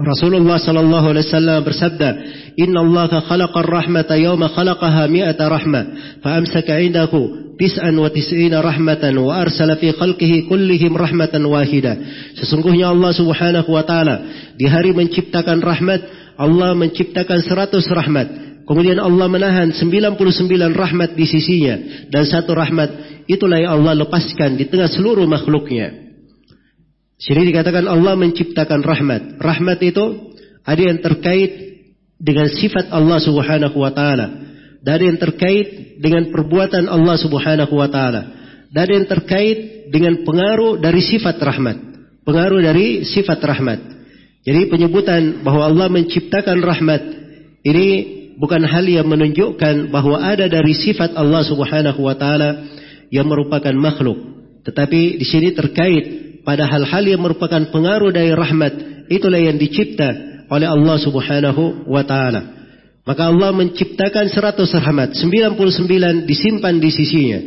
Rasulullah 0.00 0.57
sallallahu 0.57 1.12
alaihi 1.12 1.29
wasallam 1.29 1.61
bersabda, 1.61 2.09
"Inna 2.57 2.81
Allah 2.81 3.20
khalaqa 3.20 3.61
ar-rahmata 3.61 4.16
yawma 4.16 4.48
khalaqaha 4.48 5.05
mi'ata 5.12 5.44
rahmah, 5.44 5.85
fa 6.24 6.40
amsaka 6.40 6.81
'indahu 6.81 7.53
tis'an 7.61 7.92
wa 7.92 8.09
tis'ina 8.09 8.64
rahmatan 8.64 9.12
wa 9.20 9.37
arsala 9.37 9.76
fi 9.76 9.92
khalqihi 9.92 10.48
kullihim 10.48 10.96
rahmatan 10.96 11.44
wahida." 11.44 12.00
Sesungguhnya 12.40 12.88
Allah 12.88 13.12
Subhanahu 13.12 13.68
wa 13.68 13.85
taala 13.85 14.16
di 14.57 14.64
hari 14.64 14.96
menciptakan 14.96 15.61
rahmat, 15.61 16.00
Allah 16.40 16.72
menciptakan 16.72 17.44
seratus 17.44 17.85
rahmat. 17.92 18.50
Kemudian 18.70 19.02
Allah 19.02 19.26
menahan 19.26 19.74
99 19.74 20.14
rahmat 20.78 21.18
di 21.18 21.26
sisinya 21.26 22.06
dan 22.06 22.22
satu 22.22 22.54
rahmat 22.54 23.22
itulah 23.26 23.59
yang 23.59 23.83
Allah 23.83 24.06
lepaskan 24.06 24.54
di 24.54 24.70
tengah 24.70 24.87
seluruh 24.87 25.26
makhluknya. 25.26 25.90
Sini 27.18 27.50
dikatakan 27.50 27.90
Allah 27.90 28.14
menciptakan 28.14 28.87
rahmat. 28.87 29.42
Rahmat 29.42 29.78
itu 29.83 30.30
ada 30.62 30.83
yang 30.87 31.02
terkait 31.02 31.50
dengan 32.22 32.46
sifat 32.46 32.94
Allah 32.94 33.18
Subhanahu 33.18 33.74
wa 33.74 33.90
taala. 33.90 34.38
Ada 34.87 35.02
yang 35.02 35.18
terkait 35.18 35.98
dengan 35.98 36.30
perbuatan 36.30 36.87
Allah 36.87 37.18
Subhanahu 37.18 37.74
wa 37.74 37.90
taala. 37.90 38.22
Ada 38.70 38.87
yang 38.87 39.11
terkait 39.11 39.90
dengan 39.90 40.22
pengaruh 40.22 40.78
dari 40.78 41.02
sifat 41.02 41.42
rahmat. 41.42 41.76
Pengaruh 42.22 42.62
dari 42.62 43.02
sifat 43.02 43.42
rahmat. 43.42 43.83
Jadi 44.46 44.70
penyebutan 44.70 45.42
bahwa 45.42 45.66
Allah 45.66 45.90
menciptakan 45.90 46.62
rahmat 46.62 47.02
ini 47.66 48.19
bukan 48.40 48.64
hal 48.64 48.88
yang 48.88 49.05
menunjukkan 49.05 49.92
bahwa 49.92 50.16
ada 50.24 50.48
dari 50.48 50.72
sifat 50.72 51.12
Allah 51.12 51.44
Subhanahu 51.44 52.00
wa 52.00 52.16
taala 52.16 52.64
yang 53.12 53.29
merupakan 53.29 53.76
makhluk. 53.76 54.16
Tetapi 54.64 55.20
di 55.20 55.26
sini 55.29 55.53
terkait 55.53 56.05
pada 56.46 56.64
hal-hal 56.64 57.05
yang 57.05 57.20
merupakan 57.20 57.61
pengaruh 57.68 58.14
dari 58.14 58.33
rahmat. 58.33 59.05
Itulah 59.11 59.40
yang 59.42 59.59
dicipta 59.59 60.09
oleh 60.50 60.66
Allah 60.66 60.96
subhanahu 60.98 61.87
wa 61.90 62.03
ta'ala. 62.07 62.40
Maka 63.03 63.22
Allah 63.26 63.50
menciptakan 63.55 64.31
seratus 64.31 64.70
rahmat. 64.76 65.18
99 65.18 66.29
disimpan 66.29 66.74
di 66.79 66.90
sisinya. 66.94 67.40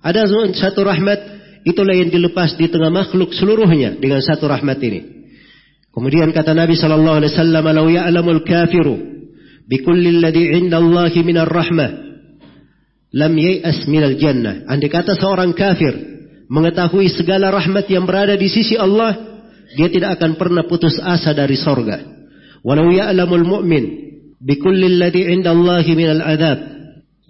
Ada 0.00 0.26
satu 0.56 0.80
rahmat. 0.82 1.20
Itulah 1.62 1.94
yang 1.94 2.10
dilepas 2.10 2.58
di 2.58 2.66
tengah 2.66 2.90
makhluk 2.90 3.30
seluruhnya 3.36 3.94
dengan 4.00 4.18
satu 4.18 4.50
rahmat 4.50 4.78
ini. 4.82 5.00
Kemudian 5.92 6.32
kata 6.32 6.56
Nabi 6.56 6.74
sallallahu 6.74 7.22
alaihi 7.22 7.32
wasallam, 7.36 7.64
"Lau 7.70 7.86
ya'lamul 7.86 8.42
kafiru 8.42 8.96
bikulli 9.66 10.18
alladhi 10.18 10.58
'inda 10.58 10.78
Allah 10.78 11.12
minar 11.22 11.48
rahmah 11.48 11.90
lam 13.12 13.32
yai'as 13.36 13.84
jannah. 14.16 14.64
Andai 14.66 14.88
kata 14.88 15.14
seorang 15.14 15.52
kafir 15.52 15.92
mengetahui 16.48 17.12
segala 17.12 17.52
rahmat 17.52 17.88
yang 17.88 18.08
berada 18.08 18.34
di 18.36 18.48
sisi 18.48 18.76
Allah, 18.76 19.44
dia 19.76 19.88
tidak 19.88 20.20
akan 20.20 20.36
pernah 20.36 20.64
putus 20.64 20.96
asa 21.00 21.32
dari 21.32 21.56
sorga. 21.56 22.00
Walau 22.64 22.92
ya'lamul 22.92 23.44
mu'min 23.44 23.84
bikulli 24.40 24.96
alladhi 24.96 25.28
'inda 25.32 25.52
Allah 25.52 25.84
minal 25.92 26.22
adab, 26.24 26.58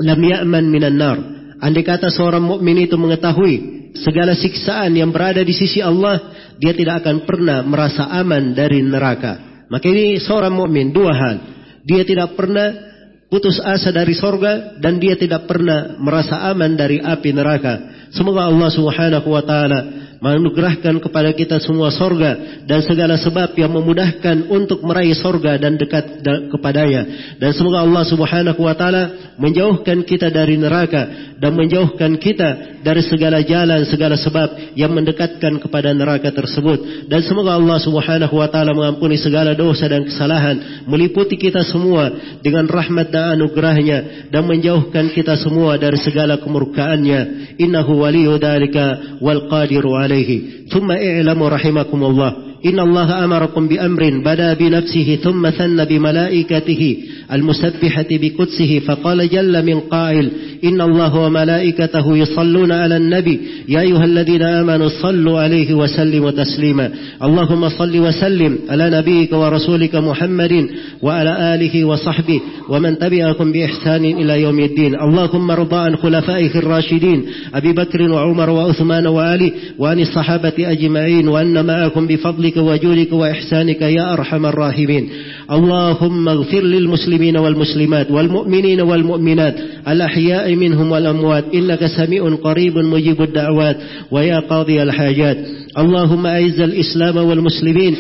lam 0.01 0.21
ya'man 0.23 0.65
minan 0.71 0.97
nar. 0.97 1.19
Andai 1.63 1.87
kata 1.87 2.11
seorang 2.11 2.43
mukmin 2.43 2.83
itu 2.83 2.99
mengetahui 2.99 3.55
segala 4.03 4.35
siksaan 4.35 4.97
yang 4.99 5.15
berada 5.15 5.45
di 5.47 5.55
sisi 5.55 5.79
Allah, 5.79 6.19
dia 6.59 6.75
tidak 6.75 7.07
akan 7.07 7.23
pernah 7.23 7.63
merasa 7.63 8.11
aman 8.11 8.57
dari 8.57 8.83
neraka. 8.83 9.65
Maka 9.71 9.87
ini 9.87 10.19
seorang 10.19 10.53
mukmin 10.53 10.91
dua 10.91 11.13
hal. 11.15 11.37
Dia 11.83 12.07
tidak 12.07 12.39
pernah 12.39 12.93
putus 13.33 13.57
asa 13.65 13.89
dari 13.89 14.13
sorga 14.13 14.77
dan 14.77 15.01
dia 15.01 15.17
tidak 15.17 15.49
pernah 15.49 15.97
merasa 15.97 16.53
aman 16.53 16.77
dari 16.77 17.01
api 17.01 17.31
neraka. 17.33 17.75
Semoga 18.13 18.45
Allah 18.45 18.69
Subhanahu 18.69 19.29
wa 19.33 19.43
taala 19.43 19.79
menganugerahkan 20.23 21.03
kepada 21.03 21.35
kita 21.35 21.59
semua 21.59 21.91
sorga 21.91 22.63
dan 22.63 22.79
segala 22.87 23.19
sebab 23.19 23.59
yang 23.59 23.75
memudahkan 23.75 24.47
untuk 24.47 24.79
meraih 24.87 25.19
sorga 25.19 25.59
dan 25.59 25.75
dekat 25.75 26.23
kepadanya. 26.47 27.35
Dan 27.43 27.51
semoga 27.51 27.83
Allah 27.83 28.07
subhanahu 28.07 28.63
wa 28.63 28.75
ta'ala 28.79 29.35
menjauhkan 29.35 30.07
kita 30.07 30.31
dari 30.31 30.55
neraka 30.55 31.35
dan 31.43 31.59
menjauhkan 31.59 32.23
kita 32.23 32.79
dari 32.87 33.03
segala 33.03 33.43
jalan, 33.43 33.83
segala 33.91 34.15
sebab 34.15 34.79
yang 34.79 34.95
mendekatkan 34.95 35.59
kepada 35.59 35.91
neraka 35.91 36.31
tersebut. 36.31 37.11
Dan 37.11 37.27
semoga 37.27 37.59
Allah 37.59 37.83
subhanahu 37.83 38.39
wa 38.39 38.47
ta'ala 38.47 38.71
mengampuni 38.79 39.19
segala 39.19 39.59
dosa 39.59 39.91
dan 39.91 40.07
kesalahan, 40.07 40.87
meliputi 40.87 41.35
kita 41.35 41.67
semua 41.67 42.15
dengan 42.39 42.71
rahmat 42.71 43.11
dan 43.11 43.35
anugerahnya 43.35 44.31
dan 44.31 44.47
menjauhkan 44.47 45.11
kita 45.11 45.35
semua 45.35 45.75
dari 45.83 45.99
segala 45.99 46.39
kemurkaannya. 46.39 47.59
Innahu 47.59 48.07
waliyu 48.07 48.39
dalika 48.39 49.19
wal 49.19 49.51
qadiru 49.51 49.99
alaih. 49.99 50.12
عليه. 50.13 50.41
ثم 50.69 50.91
اعلموا 50.91 51.49
رحمكم 51.49 52.05
الله. 52.05 52.37
إن 52.67 52.81
الله 52.81 53.25
أمركم 53.25 53.69
بأمر 53.69 54.23
بدا 54.25 54.55
بنفسه 54.55 55.19
ثم 55.23 55.51
ثن 55.51 55.85
بملائكته 55.85 56.97
المسبحة 57.33 58.07
بقدسه 58.11 58.79
فقال 58.79 59.29
جل 59.29 59.67
من 59.67 59.81
قائل 59.81 60.31
إن 60.65 60.81
الله 60.81 61.17
وملائكته 61.17 62.17
يصلون 62.17 62.73
على 62.73 62.97
النبي 62.97 63.41
يا 63.69 63.81
أيها 63.81 64.05
الذين 64.05 64.43
آمنوا 64.43 64.89
صلوا 65.03 65.41
عليه 65.41 65.75
وسلموا 65.75 66.31
تسليما 66.31 66.91
اللهم 67.23 67.69
صل 67.69 67.99
وسلم 67.99 68.59
على 68.71 68.91
نبيك 68.91 69.33
ورسولك 69.33 69.95
محمد 69.95 70.67
وعلى 71.03 71.55
آله 71.55 71.85
وصحبه 71.85 72.41
ومن 72.69 72.99
تبعكم 72.99 73.53
بإحسان 73.53 74.05
إلى 74.05 74.43
يوم 74.43 74.61
الدين 74.61 74.95
اللهم 75.01 75.51
ارضى 75.51 75.77
عن 75.77 75.97
خلفائه 75.97 76.59
الراشدين 76.59 77.25
أبي 77.55 77.73
بكر 77.73 78.03
وعمر 78.03 78.51
وعثمان 78.51 79.07
وعلي 79.07 79.53
وعن 79.79 80.01
الصحابة 80.01 80.53
أجمعين 80.59 81.29
وأن 81.29 81.67
معكم 81.67 82.07
بفضلك 82.07 82.52
وجودك 82.59 83.13
وإحسانك 83.13 83.83
يا 83.83 84.13
أرحم 84.13 84.47
الراحمين. 84.47 85.09
اللهم 85.51 86.29
اغفر 86.29 86.61
للمسلمين 86.61 87.37
والمسلمات 87.37 88.11
والمؤمنين 88.11 88.81
والمؤمنات 88.81 89.55
الأحياء 89.89 90.55
منهم 90.55 90.91
والأموات. 90.91 91.45
إنك 91.55 91.87
سميع 91.87 92.35
قريب 92.35 92.79
مجيب 92.79 93.23
الدعوات. 93.23 93.77
ويا 94.11 94.41
قاضي 94.41 94.83
الحاجات. 94.83 95.37
اللهم 95.79 96.27
أعز 96.27 96.61
الإسلام 96.61 97.17
والمسلمين 97.17 97.97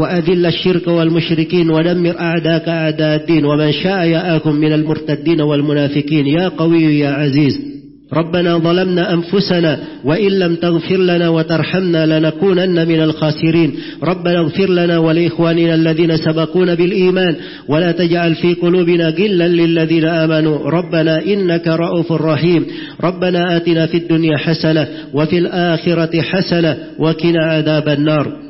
وأذل 0.00 0.46
الشرك 0.46 0.88
والمشركين 0.88 1.70
ودمر 1.70 2.20
أعداءك 2.20 2.68
أعداء 2.68 3.20
الدين. 3.20 3.44
ومن 3.44 3.72
شاء 3.72 4.04
يأكم 4.06 4.54
من 4.54 4.72
المرتدين 4.72 5.40
والمنافقين. 5.40 6.26
يا 6.26 6.48
قوي 6.48 6.98
يا 6.98 7.08
عزيز. 7.08 7.79
ربنا 8.14 8.58
ظلمنا 8.58 9.14
أنفسنا 9.14 9.78
وإن 10.04 10.38
لم 10.38 10.54
تغفر 10.54 10.96
لنا 10.96 11.28
وترحمنا 11.28 12.18
لنكونن 12.18 12.88
من 12.88 13.00
الخاسرين. 13.00 13.76
ربنا 14.02 14.38
اغفر 14.38 14.70
لنا 14.70 14.98
ولإخواننا 14.98 15.74
الذين 15.74 16.16
سبقونا 16.16 16.74
بالإيمان. 16.74 17.36
ولا 17.68 17.92
تجعل 17.92 18.34
في 18.34 18.54
قلوبنا 18.54 19.08
غلا 19.08 19.48
للذين 19.48 20.04
آمنوا. 20.04 20.70
ربنا 20.70 21.24
إنك 21.24 21.68
رؤوف 21.68 22.12
رحيم. 22.12 22.66
ربنا 23.04 23.56
آتنا 23.56 23.86
في 23.86 23.96
الدنيا 23.96 24.36
حسنة 24.36 24.88
وفي 25.14 25.38
الآخرة 25.38 26.20
حسنة 26.20 26.76
وقنا 26.98 27.44
عذاب 27.44 27.88
النار. 27.88 28.49